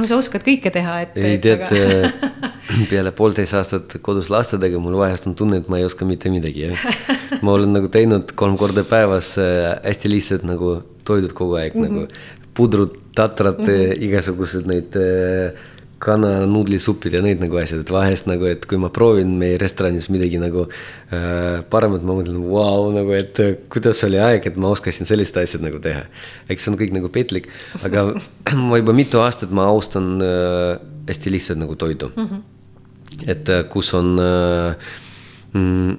[0.00, 1.18] no sa oskad kõike teha, et.
[1.18, 2.10] ei tead aga...
[2.10, 6.32] Äh, peale poolteist aastat kodus lastedega mul vahest on tunne, et ma ei oska mitte
[6.32, 7.06] midagi, jah.
[7.44, 10.76] ma olen nagu teinud kolm korda päevas äh, hästi lihtsalt nagu
[11.06, 12.06] toidud kogu aeg mm -hmm.
[12.06, 14.04] nagu pudrud, tatrad mm, -hmm.
[14.08, 15.52] igasugused neid äh,
[15.98, 20.40] kananuudlisupid ja need nagu asjad, et vahest nagu, et kui ma proovin meie restoranis midagi
[20.40, 25.08] nagu äh, paremat, ma mõtlen, vau, nagu, et äh, kuidas oli aeg, et ma oskasin
[25.08, 26.04] sellist asja nagu teha.
[26.52, 27.48] eks see on kõik nagu petlik,
[27.86, 28.10] aga
[28.68, 30.76] ma juba mitu aastat ma austan äh,
[31.08, 32.28] hästi lihtsalt nagu toidu mm.
[32.28, 33.30] -hmm.
[33.32, 34.76] et äh, kus on äh,
[35.52, 35.98] mm,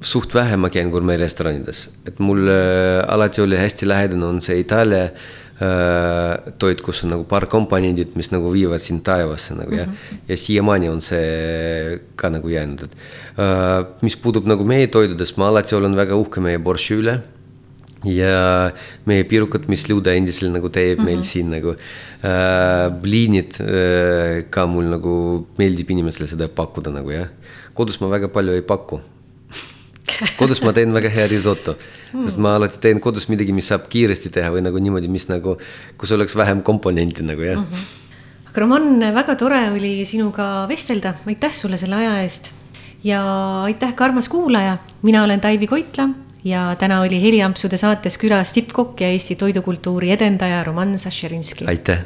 [0.00, 5.04] suht vähe ma käin gurmeerestoranides, et mul äh, alati oli hästi lähedane on see Itaalia
[5.04, 9.92] Äh, toit, kus on nagu paar komponendid, mis nagu viivad sind taevasse nagu jah mm
[9.92, 10.22] -hmm..
[10.28, 12.92] ja siiamaani on see ka nagu jäänud, et
[13.38, 17.20] uh, mis puudub nagu meie toidudest, ma alati olen väga uhke meie borši üle.
[18.04, 18.72] ja
[19.06, 21.06] meie pirukad, mis Luda endiselt nagu teeb mm -hmm.
[21.06, 22.90] meil siin nagu äh,.
[23.02, 27.28] bliinid äh, ka mul nagu meeldib inimestele seda pakkuda nagu jah.
[27.74, 29.00] kodus ma väga palju ei paku
[30.40, 33.88] kodus ma teen väga hea risoto mm., sest ma alati teen kodus midagi, mis saab
[33.92, 35.56] kiiresti teha või nagu niimoodi, mis nagu,
[36.00, 37.68] kus oleks vähem komponenti nagu jah mm.
[37.68, 38.48] -hmm.
[38.50, 42.52] aga Roman, väga tore oli sinuga vestelda, aitäh sulle selle aja eest.
[43.04, 43.22] ja
[43.64, 46.08] aitäh ka armas kuulaja, mina olen Taivi Koitla
[46.44, 51.64] ja täna oli Heliampsude saates külas tippkokk ja Eesti toidukultuuri edendaja Roman Sašerinski.
[51.66, 52.04] aitäh.